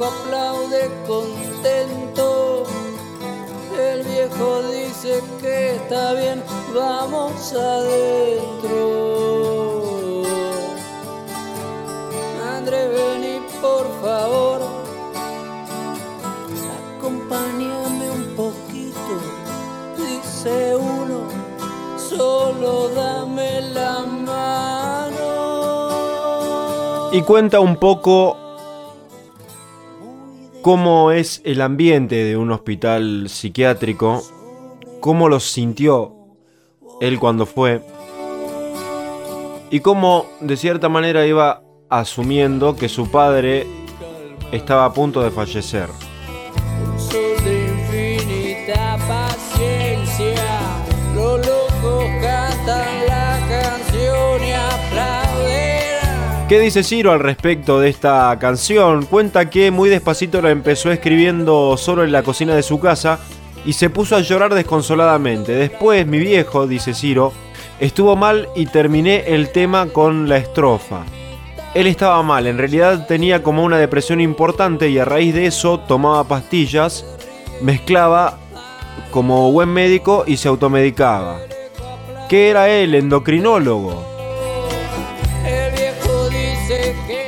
aplaude 0.03 0.91
contento. 1.07 2.65
El 3.79 4.03
viejo 4.03 4.63
dice 4.73 5.23
que 5.41 5.77
está 5.77 6.15
bien, 6.15 6.43
vamos 6.75 7.53
adentro. 7.53 8.22
Y 27.13 27.21
cuenta 27.23 27.61
un 27.61 27.77
poco 27.77 28.39
cómo 30.63 31.11
es 31.11 31.43
el 31.45 31.61
ambiente 31.61 32.25
de 32.25 32.37
un 32.37 32.51
hospital 32.51 33.29
psiquiátrico, 33.29 34.23
cómo 35.01 35.29
lo 35.29 35.39
sintió 35.41 36.15
él 37.01 37.19
cuando 37.19 37.45
fue 37.47 37.83
y 39.71 39.81
cómo 39.81 40.27
de 40.41 40.57
cierta 40.57 40.89
manera 40.89 41.27
iba 41.27 41.63
asumiendo 41.89 42.77
que 42.77 42.89
su 42.89 43.11
padre 43.11 43.67
estaba 44.53 44.85
a 44.85 44.93
punto 44.93 45.21
de 45.21 45.31
fallecer. 45.31 45.89
¿Qué 56.53 56.61
dice 56.61 56.83
Ciro 56.83 57.13
al 57.13 57.21
respecto 57.21 57.81
de 57.81 57.89
esta 57.89 58.39
canción? 58.39 59.07
Cuenta 59.07 59.49
que 59.49 59.71
muy 59.71 59.89
despacito 59.89 60.43
la 60.43 60.51
empezó 60.51 60.93
escribiendo 60.93 61.79
solo 61.79 62.05
en 62.05 62.13
la 62.13 62.23
cocina 62.23 62.55
de 62.55 62.63
su 62.63 62.79
casa 62.79 63.21
y 63.65 63.73
se 63.73 63.89
puso 63.89 64.17
a 64.17 64.21
llorar 64.21 64.53
desconsoladamente. 64.53 65.53
Después 65.53 66.07
mi 66.07 66.19
viejo, 66.19 66.67
dice 66.67 66.93
Ciro, 66.93 67.33
estuvo 67.81 68.17
mal 68.17 68.51
y 68.55 68.67
terminé 68.67 69.25
el 69.29 69.49
tema 69.49 69.87
con 69.87 70.29
la 70.29 70.37
estrofa. 70.37 71.05
Él 71.73 71.87
estaba 71.87 72.23
mal, 72.23 72.47
en 72.47 72.59
realidad 72.59 73.07
tenía 73.07 73.43
como 73.43 73.65
una 73.65 73.79
depresión 73.79 74.21
importante 74.21 74.91
y 74.91 74.99
a 74.99 75.07
raíz 75.07 75.33
de 75.33 75.47
eso 75.47 75.81
tomaba 75.81 76.25
pastillas, 76.25 77.07
mezclaba 77.63 78.39
como 79.11 79.51
buen 79.53 79.71
médico 79.71 80.25
y 80.27 80.37
se 80.37 80.49
automedicaba. 80.49 81.39
¿Qué 82.29 82.51
era 82.51 82.69
él? 82.69 82.95
Endocrinólogo. 82.95 84.12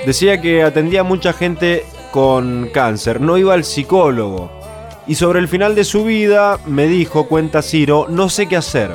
Decía 0.06 0.40
que 0.40 0.62
atendía 0.62 1.00
a 1.00 1.04
mucha 1.04 1.32
gente 1.32 1.84
con 2.12 2.68
cáncer, 2.72 3.22
no 3.22 3.38
iba 3.38 3.54
al 3.54 3.64
psicólogo. 3.64 4.50
Y 5.06 5.14
sobre 5.14 5.40
el 5.40 5.48
final 5.48 5.74
de 5.74 5.84
su 5.84 6.04
vida 6.04 6.58
me 6.66 6.86
dijo, 6.86 7.26
cuenta 7.26 7.62
Ciro, 7.62 8.06
no 8.10 8.28
sé 8.28 8.46
qué 8.46 8.56
hacer. 8.56 8.90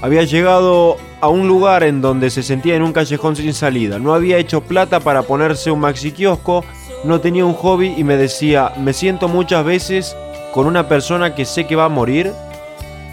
Había 0.00 0.22
llegado 0.24 0.96
a 1.20 1.28
un 1.28 1.48
lugar 1.48 1.82
en 1.82 2.00
donde 2.00 2.30
se 2.30 2.42
sentía 2.42 2.76
en 2.76 2.82
un 2.82 2.92
callejón 2.92 3.36
sin 3.36 3.52
salida. 3.52 3.98
No 3.98 4.14
había 4.14 4.38
hecho 4.38 4.62
plata 4.62 5.00
para 5.00 5.22
ponerse 5.22 5.70
un 5.70 5.80
maxi 5.80 6.12
kiosco, 6.12 6.64
no 7.04 7.20
tenía 7.20 7.44
un 7.44 7.54
hobby 7.54 7.94
y 7.96 8.04
me 8.04 8.16
decía, 8.16 8.72
me 8.78 8.92
siento 8.94 9.28
muchas 9.28 9.64
veces 9.64 10.16
con 10.54 10.66
una 10.66 10.88
persona 10.88 11.34
que 11.34 11.44
sé 11.44 11.66
que 11.66 11.76
va 11.76 11.84
a 11.84 11.90
morir 11.90 12.32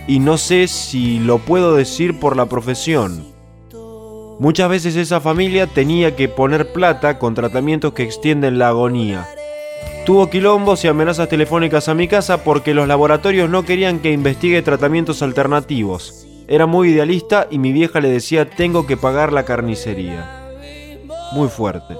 y 0.07 0.19
no 0.19 0.37
sé 0.37 0.67
si 0.67 1.19
lo 1.19 1.39
puedo 1.39 1.75
decir 1.75 2.19
por 2.19 2.37
la 2.37 2.45
profesión. 2.45 3.34
Muchas 4.37 4.69
veces 4.69 4.95
esa 4.97 5.21
familia 5.21 5.65
tenía 5.65 6.15
que 6.15 6.27
poner 6.27 6.73
plata 6.73 7.17
con 7.19 7.35
tratamientos 7.35 7.93
que 7.93 8.03
extienden 8.03 8.59
la 8.59 8.67
agonía. 8.67 9.25
Tuvo 10.05 10.29
quilombos 10.29 10.83
y 10.83 10.87
amenazas 10.87 11.29
telefónicas 11.29 11.87
a 11.87 11.93
mi 11.93 12.07
casa 12.07 12.43
porque 12.43 12.73
los 12.73 12.87
laboratorios 12.87 13.49
no 13.49 13.63
querían 13.63 13.99
que 13.99 14.11
investigue 14.11 14.61
tratamientos 14.61 15.21
alternativos. 15.21 16.27
Era 16.47 16.65
muy 16.65 16.89
idealista 16.89 17.47
y 17.49 17.59
mi 17.59 17.71
vieja 17.71 18.01
le 18.01 18.09
decía 18.09 18.49
tengo 18.49 18.85
que 18.85 18.97
pagar 18.97 19.33
la 19.33 19.45
carnicería. 19.45 20.53
Muy 21.31 21.47
fuerte. 21.47 21.95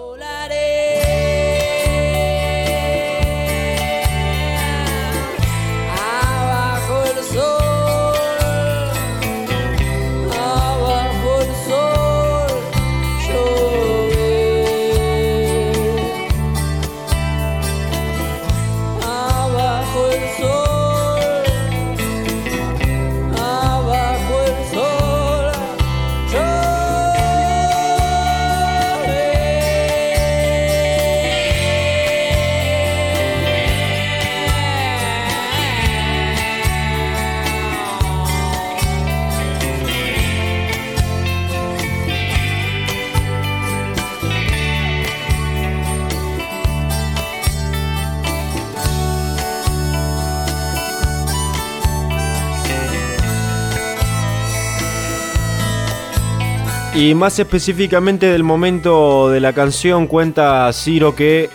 Y 56.96 57.14
más 57.14 57.38
específicamente 57.40 58.28
del 58.28 58.44
momento 58.44 59.30
de 59.30 59.42
la 59.42 59.52
canción 59.52 60.08
cuenta 60.08 60.72
Ciro 60.72 61.14
que 61.14 61.50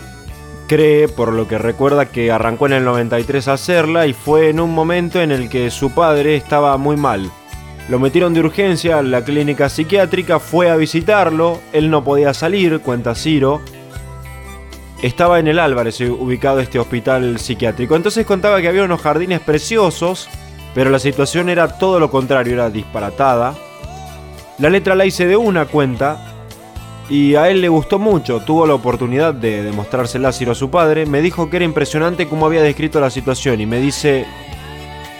cree, 0.68 1.08
por 1.08 1.32
lo 1.32 1.48
que 1.48 1.56
recuerda, 1.56 2.10
que 2.10 2.30
arrancó 2.30 2.66
en 2.66 2.74
el 2.74 2.84
93 2.84 3.48
a 3.48 3.54
hacerla 3.54 4.06
y 4.06 4.12
fue 4.12 4.50
en 4.50 4.60
un 4.60 4.74
momento 4.74 5.18
en 5.18 5.32
el 5.32 5.48
que 5.48 5.70
su 5.70 5.92
padre 5.92 6.36
estaba 6.36 6.76
muy 6.76 6.98
mal. 6.98 7.30
Lo 7.88 7.98
metieron 7.98 8.34
de 8.34 8.40
urgencia 8.40 8.98
a 8.98 9.02
la 9.02 9.24
clínica 9.24 9.70
psiquiátrica, 9.70 10.40
fue 10.40 10.68
a 10.68 10.76
visitarlo, 10.76 11.58
él 11.72 11.90
no 11.90 12.04
podía 12.04 12.34
salir, 12.34 12.80
cuenta 12.80 13.14
Ciro. 13.14 13.62
Estaba 15.00 15.38
en 15.40 15.48
el 15.48 15.58
Álvarez 15.58 16.02
ubicado 16.02 16.60
este 16.60 16.78
hospital 16.78 17.38
psiquiátrico. 17.38 17.96
Entonces 17.96 18.26
contaba 18.26 18.60
que 18.60 18.68
había 18.68 18.84
unos 18.84 19.00
jardines 19.00 19.40
preciosos, 19.40 20.28
pero 20.74 20.90
la 20.90 20.98
situación 20.98 21.48
era 21.48 21.78
todo 21.78 21.98
lo 21.98 22.10
contrario, 22.10 22.52
era 22.52 22.68
disparatada. 22.68 23.54
La 24.60 24.68
letra 24.68 24.94
la 24.94 25.06
hice 25.06 25.26
de 25.26 25.38
una 25.38 25.64
cuenta 25.64 26.18
y 27.08 27.34
a 27.34 27.48
él 27.48 27.62
le 27.62 27.70
gustó 27.70 27.98
mucho. 27.98 28.40
Tuvo 28.40 28.66
la 28.66 28.74
oportunidad 28.74 29.32
de 29.32 29.62
demostrársela 29.62 30.28
a 30.28 30.32
Ciro 30.32 30.52
a 30.52 30.54
su 30.54 30.68
padre. 30.68 31.06
Me 31.06 31.22
dijo 31.22 31.48
que 31.48 31.56
era 31.56 31.64
impresionante 31.64 32.28
cómo 32.28 32.44
había 32.44 32.62
descrito 32.62 33.00
la 33.00 33.08
situación 33.08 33.62
y 33.62 33.66
me 33.66 33.80
dice: 33.80 34.26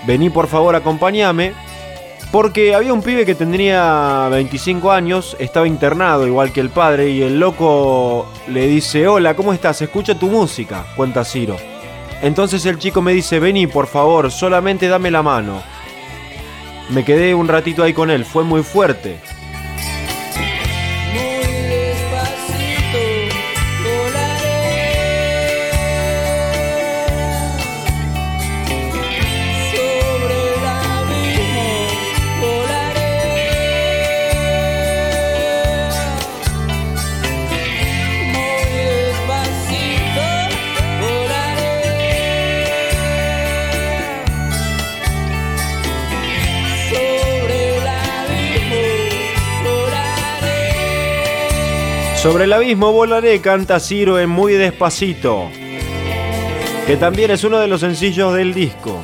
Vení 0.07 0.28
por 0.28 0.47
favor, 0.47 0.76
acompáñame. 0.76 1.55
Porque 2.30 2.74
había 2.74 2.93
un 2.93 3.03
pibe 3.03 3.24
que 3.24 3.34
tendría 3.34 4.28
25 4.30 4.93
años, 4.93 5.36
estaba 5.41 5.66
internado 5.66 6.26
igual 6.26 6.53
que 6.53 6.61
el 6.61 6.70
padre, 6.70 7.09
y 7.09 7.22
el 7.22 7.41
loco 7.41 8.26
le 8.47 8.66
dice: 8.66 9.09
Hola, 9.09 9.34
¿cómo 9.34 9.55
estás? 9.55 9.80
Escucha 9.80 10.18
tu 10.18 10.28
música, 10.28 10.84
cuenta 10.97 11.24
Ciro. 11.24 11.57
Entonces 12.20 12.66
el 12.66 12.78
chico 12.78 13.01
me 13.01 13.14
dice: 13.14 13.41
Vení 13.41 13.66
por 13.66 13.86
favor, 13.86 14.30
solamente 14.30 14.86
dame 14.86 15.11
la 15.11 15.22
mano. 15.22 15.62
Me 16.91 17.05
quedé 17.05 17.34
un 17.36 17.47
ratito 17.47 17.84
ahí 17.84 17.93
con 17.93 18.11
él, 18.11 18.24
fue 18.24 18.43
muy 18.43 18.64
fuerte. 18.64 19.18
Sobre 52.22 52.44
el 52.44 52.52
abismo 52.52 52.92
volaré, 52.92 53.40
canta 53.40 53.80
Ciro 53.80 54.20
en 54.20 54.28
Muy 54.28 54.52
Despacito, 54.52 55.48
que 56.86 56.98
también 56.98 57.30
es 57.30 57.44
uno 57.44 57.58
de 57.58 57.66
los 57.66 57.80
sencillos 57.80 58.34
del 58.34 58.52
disco. 58.52 59.00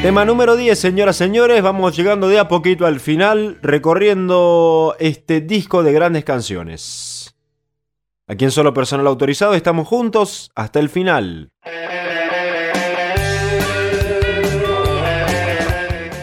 Tema 0.00 0.24
número 0.24 0.56
10, 0.56 0.78
señoras 0.78 1.16
y 1.16 1.18
señores, 1.18 1.60
vamos 1.60 1.94
llegando 1.94 2.28
de 2.28 2.38
a 2.38 2.48
poquito 2.48 2.86
al 2.86 2.98
final, 2.98 3.58
recorriendo 3.60 4.96
este 5.00 5.42
disco 5.42 5.82
de 5.82 5.92
grandes 5.92 6.24
canciones. 6.24 7.34
Aquí 8.26 8.46
en 8.46 8.52
Solo 8.52 8.72
Personal 8.72 9.06
Autorizado 9.06 9.52
estamos 9.52 9.86
juntos 9.86 10.50
hasta 10.54 10.80
el 10.80 10.88
final. 10.88 11.50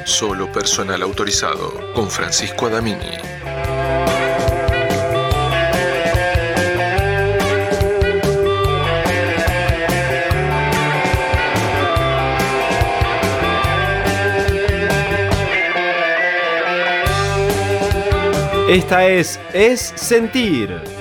Solo 0.03 0.51
personal 0.51 1.03
autorizado 1.03 1.93
con 1.93 2.09
Francisco 2.09 2.65
Adamini. 2.65 3.38
Esta 18.69 19.07
es 19.07 19.39
Es 19.51 19.93
Sentir. 19.95 20.98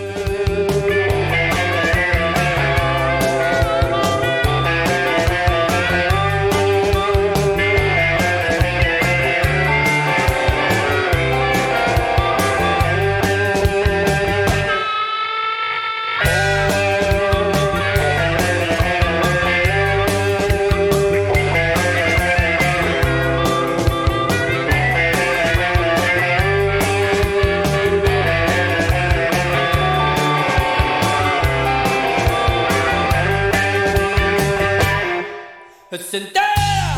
Sentar 36.11 36.97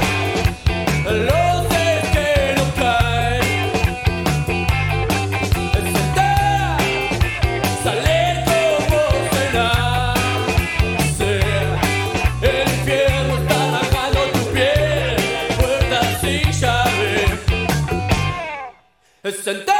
los 1.04 1.66
que 2.12 2.54
no 2.56 2.64
caen. 2.76 3.72
Sentar, 5.82 6.80
salir 7.82 8.34
como 8.46 9.02
nace. 9.52 11.32
El 12.40 12.56
infierno 12.68 13.32
está 13.38 13.60
bajando 13.72 14.20
tu 14.32 14.42
piel, 14.52 15.16
puertas 15.58 16.08
sin 16.20 16.46
llave. 16.52 17.12
Sentar, 19.42 19.79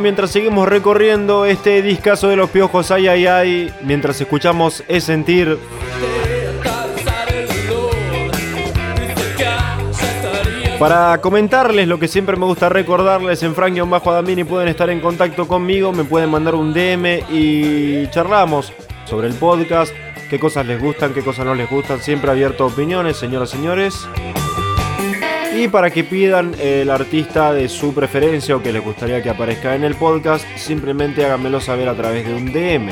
Mientras 0.00 0.32
seguimos 0.32 0.68
recorriendo 0.68 1.46
este 1.46 1.82
discazo 1.82 2.28
de 2.28 2.34
los 2.34 2.50
piojos 2.50 2.90
ay 2.90 3.06
ay 3.06 3.26
ay, 3.26 3.74
mientras 3.84 4.20
escuchamos 4.20 4.82
Es 4.88 5.04
Sentir, 5.04 5.56
Para 10.80 11.18
comentarles 11.18 11.86
lo 11.86 12.00
que 12.00 12.08
siempre 12.08 12.36
me 12.36 12.44
gusta 12.44 12.70
recordarles, 12.70 13.40
en 13.44 13.54
Frank-Adamini 13.54 14.42
pueden 14.42 14.66
estar 14.66 14.90
en 14.90 14.98
contacto 14.98 15.46
conmigo, 15.46 15.92
me 15.92 16.02
pueden 16.02 16.28
mandar 16.28 16.56
un 16.56 16.74
DM 16.74 17.20
y 17.30 18.08
charlamos 18.08 18.72
sobre 19.04 19.28
el 19.28 19.34
podcast, 19.34 19.94
qué 20.28 20.40
cosas 20.40 20.66
les 20.66 20.82
gustan, 20.82 21.14
qué 21.14 21.22
cosas 21.22 21.46
no 21.46 21.54
les 21.54 21.70
gustan, 21.70 22.00
siempre 22.00 22.32
abierto 22.32 22.64
a 22.64 22.66
opiniones, 22.66 23.16
señoras 23.16 23.50
y 23.50 23.58
señores. 23.58 24.08
Y 25.54 25.68
para 25.68 25.90
que 25.90 26.02
pidan 26.02 26.54
el 26.58 26.90
artista 26.90 27.52
de 27.52 27.68
su 27.68 27.92
preferencia 27.92 28.56
o 28.56 28.62
que 28.62 28.72
les 28.72 28.82
gustaría 28.82 29.22
que 29.22 29.28
aparezca 29.28 29.74
en 29.74 29.84
el 29.84 29.94
podcast, 29.94 30.46
simplemente 30.56 31.24
háganmelo 31.24 31.60
saber 31.60 31.88
a 31.88 31.94
través 31.94 32.26
de 32.26 32.34
un 32.34 32.46
DM. 32.52 32.90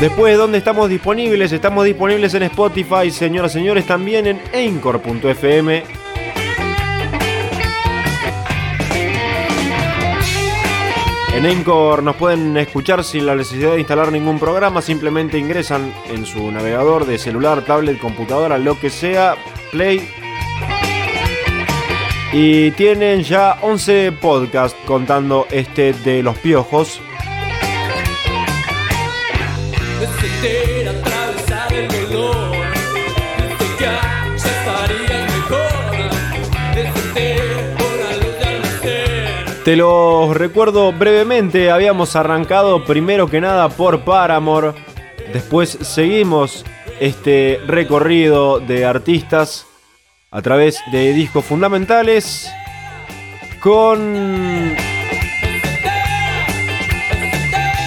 Después, 0.00 0.38
¿dónde 0.38 0.58
estamos 0.58 0.88
disponibles? 0.88 1.50
Estamos 1.50 1.84
disponibles 1.84 2.32
en 2.34 2.44
Spotify, 2.44 3.10
señoras 3.10 3.50
y 3.50 3.58
señores, 3.58 3.84
también 3.84 4.28
en 4.28 4.40
Anchor.fm. 4.54 5.97
En 11.38 11.46
Anchor 11.46 12.02
nos 12.02 12.16
pueden 12.16 12.56
escuchar 12.56 13.04
sin 13.04 13.24
la 13.24 13.36
necesidad 13.36 13.74
de 13.74 13.78
instalar 13.78 14.10
ningún 14.10 14.40
programa, 14.40 14.82
simplemente 14.82 15.38
ingresan 15.38 15.94
en 16.08 16.26
su 16.26 16.50
navegador 16.50 17.06
de 17.06 17.16
celular, 17.16 17.62
tablet, 17.64 17.96
computadora, 18.00 18.58
lo 18.58 18.76
que 18.80 18.90
sea, 18.90 19.36
Play. 19.70 20.10
Y 22.32 22.72
tienen 22.72 23.22
ya 23.22 23.56
11 23.62 24.10
podcasts 24.20 24.76
contando 24.84 25.46
este 25.52 25.92
de 25.92 26.24
los 26.24 26.36
piojos. 26.38 27.00
Te 39.68 39.76
los 39.76 40.34
recuerdo 40.34 40.94
brevemente, 40.94 41.70
habíamos 41.70 42.16
arrancado 42.16 42.84
primero 42.84 43.28
que 43.28 43.38
nada 43.38 43.68
por 43.68 44.00
Paramore, 44.00 44.72
después 45.30 45.76
seguimos 45.82 46.64
este 47.00 47.60
recorrido 47.66 48.60
de 48.60 48.86
artistas 48.86 49.66
a 50.30 50.40
través 50.40 50.80
de 50.90 51.12
discos 51.12 51.44
fundamentales 51.44 52.50
con 53.60 54.74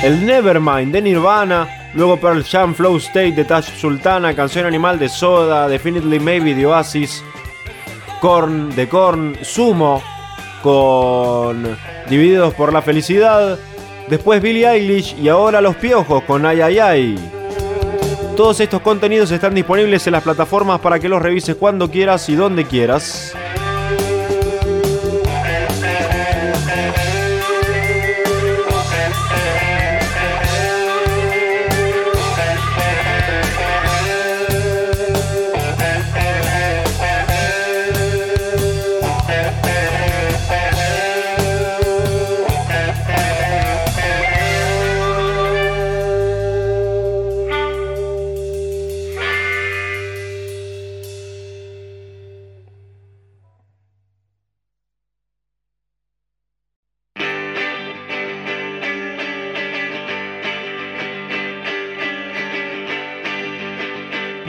el 0.03 0.23
Nevermind 0.23 0.93
de 0.93 1.01
Nirvana, 1.01 1.89
luego 1.95 2.17
Pearl 2.17 2.43
Jam, 2.43 2.75
Flow 2.75 2.97
State 2.97 3.32
de 3.32 3.43
Tash 3.43 3.75
Sultana, 3.75 4.36
Canción 4.36 4.67
Animal 4.67 4.99
de 4.99 5.09
Soda, 5.09 5.67
Definitely 5.67 6.19
Maybe 6.19 6.53
de 6.53 6.67
Oasis, 6.67 7.23
Korn 8.19 8.69
de 8.75 8.88
Korn, 8.88 9.36
Sumo 9.41 10.03
con 10.62 11.78
Divididos 12.09 12.53
por 12.53 12.74
la 12.74 12.82
Felicidad, 12.82 13.57
después 14.07 14.41
Billie 14.41 14.68
Eilish 14.68 15.16
y 15.20 15.30
ahora 15.30 15.62
Los 15.62 15.76
Piojos 15.76 16.24
con 16.24 16.45
Ay 16.45 16.62
Ay 16.62 16.80
Ay. 16.80 17.32
Todos 18.36 18.59
estos 18.59 18.82
contenidos 18.82 19.32
están 19.32 19.53
disponibles 19.53 20.07
en 20.07 20.14
las 20.14 20.24
plataformas 20.24 20.80
para 20.80 20.99
que 20.99 21.09
los 21.09 21.22
revises 21.22 21.55
cuando 21.55 21.89
quieras 21.91 22.28
y 22.30 22.36
donde 22.36 22.66
quieras. 22.66 23.36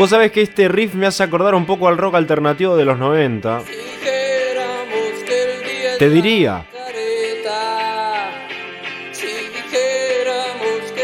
Vos 0.02 0.10
sabés 0.10 0.32
que 0.32 0.42
este 0.42 0.66
riff 0.66 0.94
me 0.94 1.06
hace 1.06 1.22
acordar 1.22 1.54
un 1.54 1.64
poco 1.64 1.86
al 1.86 1.96
rock 1.96 2.16
alternativo 2.16 2.76
de 2.76 2.84
los 2.84 2.98
90. 2.98 3.60
Dijéramos 3.60 5.22
que 5.24 5.42
el 5.44 5.62
día 5.62 5.96
Te 5.96 6.06
es 6.06 6.12
diría. 6.12 6.66
una 6.72 6.84
careta. 6.86 8.32
Si 9.12 9.28
dijéramos 9.28 10.90
que 10.96 11.02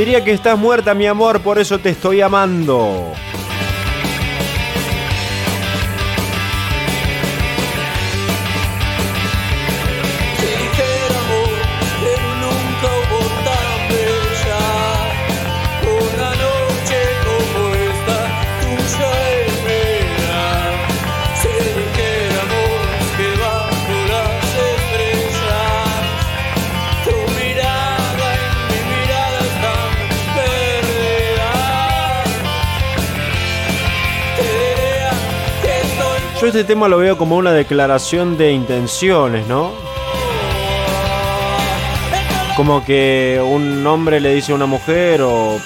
diría 0.00 0.24
que 0.24 0.32
estás 0.32 0.58
muerta, 0.58 0.94
mi 0.94 1.06
amor, 1.06 1.40
por 1.40 1.58
eso 1.58 1.78
te 1.78 1.90
estoy 1.90 2.22
amando. 2.22 3.12
Este 36.50 36.64
tema 36.64 36.88
lo 36.88 36.98
veo 36.98 37.16
como 37.16 37.36
una 37.36 37.52
declaración 37.52 38.36
de 38.36 38.50
intenciones, 38.50 39.46
¿no? 39.46 39.70
Como 42.56 42.84
que 42.84 43.40
un 43.40 43.86
hombre 43.86 44.18
le 44.18 44.34
dice 44.34 44.50
a 44.50 44.56
una 44.56 44.66
mujer 44.66 45.22
o 45.22 45.60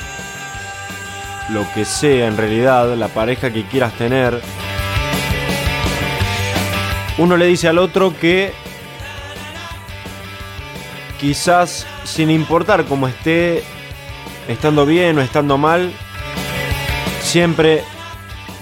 lo 1.49 1.67
que 1.73 1.87
sea 1.87 2.27
en 2.27 2.37
realidad, 2.37 2.95
la 2.97 3.09
pareja 3.09 3.51
que 3.51 3.65
quieras 3.65 3.95
tener. 3.95 4.43
Uno 7.17 7.39
le 7.39 7.47
dice 7.47 7.69
al 7.69 7.79
otro 7.79 8.15
que 8.21 8.53
quizás 11.19 11.87
sin 12.05 12.31
importar 12.31 12.85
cómo 12.85 13.09
esté, 13.09 13.65
estando 14.49 14.85
bien 14.85 15.17
o 15.17 15.23
estando 15.23 15.57
mal, 15.57 15.91
siempre 17.23 17.83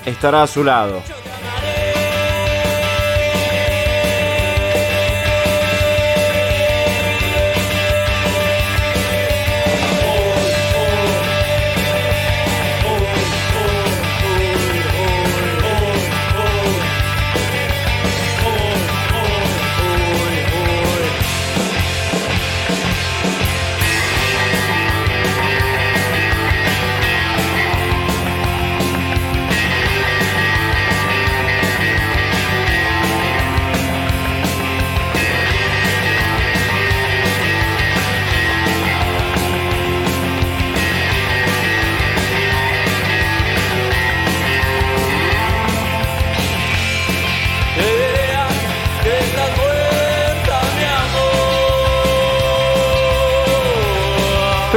estará 0.07 0.45
a 0.45 0.47
su 0.47 0.63
lado. 0.63 1.03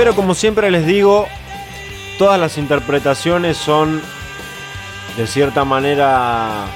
Pero 0.06 0.16
como 0.16 0.36
siempre 0.36 0.70
les 0.70 0.86
digo, 0.86 1.28
todas 2.20 2.40
las 2.40 2.60
interpretaciones 2.60 3.58
son 3.58 4.04
de 5.18 5.26
cierta 5.26 5.66
manera 5.66 6.68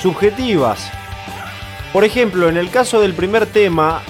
subjetivas. 0.00 0.90
Por 1.92 2.02
ejemplo, 2.02 2.48
en 2.48 2.56
el 2.56 2.70
caso 2.70 2.98
del 3.02 3.12
primer 3.12 3.44
tema, 3.44 4.00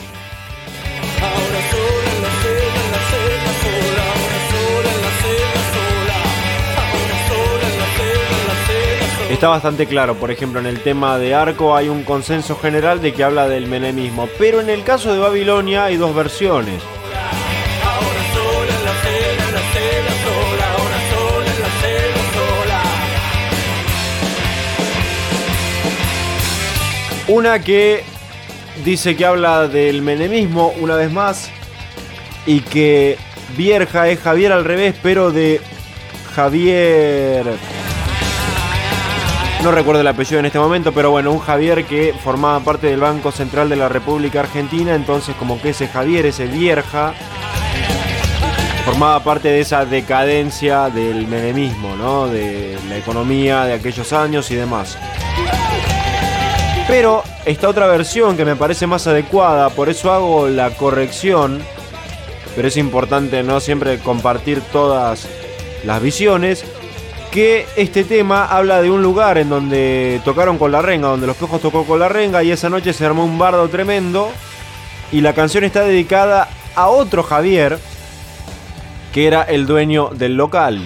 está 9.29 9.49
bastante 9.49 9.89
claro. 9.89 10.15
Por 10.15 10.31
ejemplo, 10.31 10.61
en 10.61 10.67
el 10.67 10.79
tema 10.85 11.19
de 11.19 11.35
Arco 11.35 11.75
hay 11.75 11.89
un 11.89 12.05
consenso 12.05 12.55
general 12.55 13.03
de 13.03 13.13
que 13.13 13.25
habla 13.25 13.49
del 13.49 13.67
menemismo. 13.67 14.29
Pero 14.39 14.61
en 14.61 14.71
el 14.71 14.85
caso 14.85 15.13
de 15.13 15.19
Babilonia 15.19 15.87
hay 15.87 15.97
dos 15.97 16.15
versiones. 16.15 16.81
Una 27.33 27.61
que 27.61 28.05
dice 28.85 29.17
que 29.17 29.25
habla 29.25 29.67
del 29.67 30.03
menemismo 30.03 30.75
una 30.79 30.97
vez 30.97 31.11
más 31.11 31.49
y 32.45 32.61
que 32.61 33.17
Vierja 33.57 34.07
es 34.09 34.21
Javier 34.21 34.53
al 34.53 34.67
revés, 34.67 34.95
pero 35.03 35.31
de 35.31 35.59
Javier... 36.37 37.47
No 39.63 39.73
recuerdo 39.73 40.03
el 40.03 40.09
apellido 40.09 40.41
en 40.41 40.45
este 40.45 40.59
momento, 40.59 40.93
pero 40.93 41.11
bueno, 41.11 41.33
un 41.33 41.39
Javier 41.39 41.87
que 41.87 42.15
formaba 42.23 42.61
parte 42.61 42.89
del 42.89 43.01
Banco 43.01 43.33
Central 43.33 43.71
de 43.71 43.77
la 43.77 43.89
República 43.89 44.41
Argentina, 44.41 44.95
entonces 44.95 45.35
como 45.37 45.59
que 45.59 45.71
ese 45.71 45.89
Javier, 45.89 46.27
ese 46.27 46.45
Vierja, 46.45 47.15
formaba 48.85 49.25
parte 49.25 49.49
de 49.49 49.61
esa 49.61 49.87
decadencia 49.87 50.91
del 50.91 51.27
menemismo, 51.27 51.97
¿no? 51.97 52.27
De 52.27 52.77
la 52.91 52.99
economía 52.99 53.65
de 53.65 53.73
aquellos 53.73 54.13
años 54.13 54.51
y 54.51 54.57
demás. 54.57 54.99
Pero 56.89 57.23
esta 57.47 57.69
otra 57.69 57.87
versión 57.87 58.37
que 58.37 58.45
me 58.45 58.57
parece 58.57 58.87
más 58.87 59.07
adecuada, 59.07 59.71
por 59.71 59.89
eso 59.89 60.13
hago 60.13 60.49
la 60.49 60.71
corrección, 60.71 61.63
pero 62.55 62.69
es 62.69 62.77
importante 62.77 63.43
no 63.43 63.61
siempre 63.61 63.99
compartir 63.99 64.61
todas 64.73 65.29
las 65.85 66.03
visiones, 66.03 66.65
que 67.31 67.67
este 67.77 68.05
tema 68.05 68.45
habla 68.45 68.83
de 68.83 68.91
un 68.91 69.03
lugar 69.03 69.39
en 69.39 69.49
donde 69.49 70.21
tocaron 70.25 70.59
con 70.59 70.71
la 70.71 70.83
renga, 70.83 71.09
donde 71.09 71.27
los 71.27 71.37
pejos 71.37 71.63
tocó 71.63 71.85
con 71.85 71.99
la 71.99 72.09
renga 72.09 72.43
y 72.43 72.51
esa 72.51 72.69
noche 72.69 72.93
se 72.93 73.07
armó 73.07 73.25
un 73.25 73.39
bardo 73.39 73.67
tremendo 73.69 74.31
y 75.11 75.23
la 75.23 75.33
canción 75.33 75.65
está 75.65 75.83
dedicada 75.83 76.49
a 76.75 76.89
otro 76.89 77.23
Javier, 77.23 77.79
que 79.15 79.27
era 79.27 79.43
el 79.43 79.67
dueño 79.67 80.11
del 80.13 80.37
local. 80.37 80.81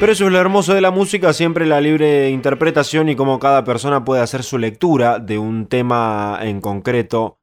Pero 0.00 0.12
eso 0.12 0.26
es 0.26 0.32
lo 0.32 0.38
hermoso 0.38 0.74
de 0.74 0.80
la 0.80 0.92
música, 0.92 1.32
siempre 1.32 1.66
la 1.66 1.80
libre 1.80 2.30
interpretación 2.30 3.08
y 3.08 3.16
cómo 3.16 3.40
cada 3.40 3.64
persona 3.64 4.04
puede 4.04 4.22
hacer 4.22 4.44
su 4.44 4.56
lectura 4.56 5.18
de 5.18 5.38
un 5.38 5.66
tema 5.66 6.38
en 6.40 6.60
concreto. 6.60 7.40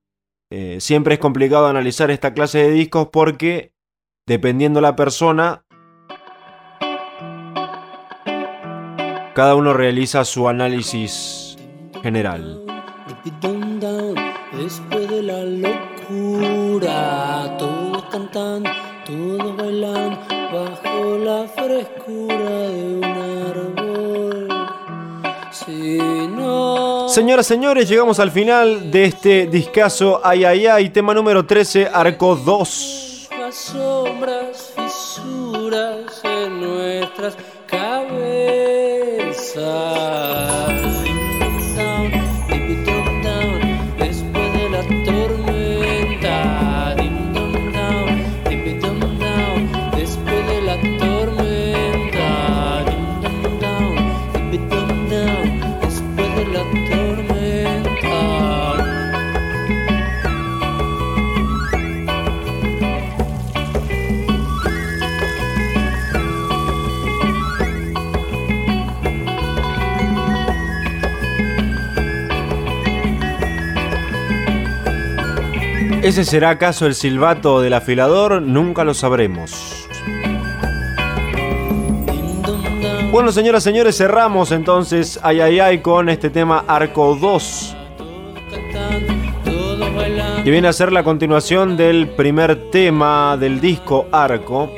Eh, 0.49 0.77
siempre 0.79 1.15
es 1.15 1.19
complicado 1.19 1.67
analizar 1.67 2.11
esta 2.11 2.33
clase 2.33 2.59
de 2.59 2.71
discos 2.71 3.09
porque, 3.11 3.73
dependiendo 4.25 4.79
la 4.79 4.95
persona, 4.95 5.65
cada 9.33 9.55
uno 9.55 9.73
realiza 9.73 10.23
su 10.23 10.47
análisis 10.47 11.57
general. 12.03 12.61
Después 14.57 15.09
de 15.09 15.23
la 15.23 15.43
locura, 15.43 16.87
todos 17.57 18.05
cantan, 18.05 18.63
todos 19.05 19.57
bailan 19.57 20.34
bajo 20.55 21.17
la 21.17 21.47
frescura 21.47 22.49
de 22.69 22.95
un 22.95 23.03
árbol. 23.03 24.47
Si 25.51 25.97
no. 26.29 27.09
Señoras, 27.09 27.45
señores, 27.45 27.89
llegamos 27.89 28.19
al 28.19 28.31
final 28.31 28.89
de 28.91 29.05
este 29.05 29.47
discazo 29.47 30.21
Ay 30.23 30.45
Ay 30.45 30.67
Ay, 30.67 30.89
tema 30.89 31.13
número 31.13 31.45
13, 31.45 31.89
Arco 31.91 32.35
2. 32.35 33.29
Las 33.39 33.55
sombras, 33.55 34.73
fisuras 34.75 36.21
en 36.23 36.61
nuestras 36.61 37.35
cabezas. 37.67 38.75
¿Ese 76.15 76.23
será 76.23 76.51
acaso 76.51 76.85
el 76.85 76.95
silbato 76.95 77.59
del 77.59 77.73
afilador? 77.73 78.41
Nunca 78.41 78.85
lo 78.85 78.93
sabremos. 78.93 79.85
Bueno, 83.11 83.33
señoras 83.33 83.63
y 83.63 83.65
señores, 83.65 83.97
cerramos 83.97 84.53
entonces 84.53 85.19
ay 85.23 85.41
ay 85.41 85.59
ay 85.59 85.79
con 85.79 86.07
este 86.07 86.29
tema 86.29 86.63
Arco 86.69 87.17
2. 87.19 87.75
Que 90.45 90.51
viene 90.51 90.69
a 90.69 90.71
ser 90.71 90.93
la 90.93 91.03
continuación 91.03 91.75
del 91.75 92.07
primer 92.07 92.71
tema 92.71 93.35
del 93.35 93.59
disco 93.59 94.07
Arco. 94.13 94.71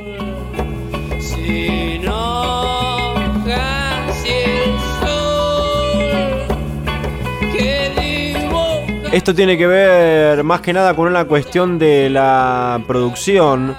Esto 9.11 9.33
tiene 9.33 9.57
que 9.57 9.67
ver 9.67 10.43
más 10.43 10.61
que 10.61 10.73
nada 10.73 10.93
con 10.93 11.07
una 11.07 11.25
cuestión 11.25 11.79
de 11.79 12.09
la 12.09 12.83
producción 12.87 13.75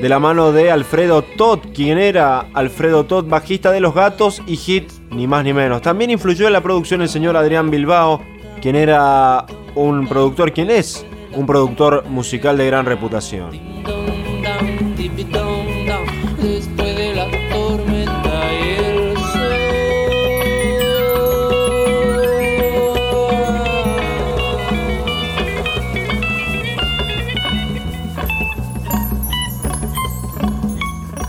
de 0.00 0.08
la 0.08 0.18
mano 0.18 0.52
de 0.52 0.70
Alfredo 0.70 1.22
Todd, 1.22 1.60
quien 1.74 1.98
era 1.98 2.46
Alfredo 2.54 3.04
Todd, 3.04 3.26
bajista 3.28 3.70
de 3.72 3.80
Los 3.80 3.94
Gatos 3.94 4.42
y 4.46 4.56
Hit, 4.56 4.90
ni 5.10 5.26
más 5.26 5.44
ni 5.44 5.52
menos. 5.52 5.82
También 5.82 6.10
influyó 6.10 6.46
en 6.46 6.54
la 6.54 6.62
producción 6.62 7.02
el 7.02 7.08
señor 7.08 7.36
Adrián 7.36 7.70
Bilbao, 7.70 8.22
quien 8.60 8.76
era 8.76 9.46
un 9.74 10.06
productor, 10.08 10.52
quien 10.52 10.70
es 10.70 11.06
un 11.34 11.46
productor 11.46 12.04
musical 12.08 12.56
de 12.56 12.66
gran 12.66 12.86
reputación. 12.86 13.50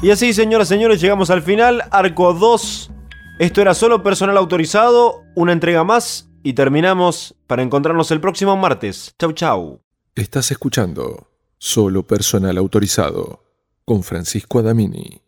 Y 0.07 0.11
así, 0.11 0.33
señoras 0.33 0.69
y 0.69 0.75
señores, 0.75 1.01
llegamos 1.01 1.29
al 1.31 1.41
final. 1.41 1.83
Arco 1.91 2.33
2. 2.33 2.91
Esto 3.39 3.59
era 3.59 3.73
solo 3.73 4.03
personal 4.03 4.37
autorizado, 4.37 5.25
una 5.35 5.51
entrega 5.51 5.83
más 5.83 6.29
y 6.43 6.53
terminamos 6.53 7.35
para 7.45 7.61
encontrarnos 7.61 8.09
el 8.11 8.21
próximo 8.21 8.55
martes. 8.55 9.13
Chau, 9.19 9.33
chau. 9.33 9.81
Estás 10.15 10.49
escuchando 10.51 11.27
Solo 11.57 12.07
Personal 12.07 12.57
Autorizado 12.57 13.43
con 13.83 14.01
Francisco 14.01 14.59
Adamini. 14.59 15.26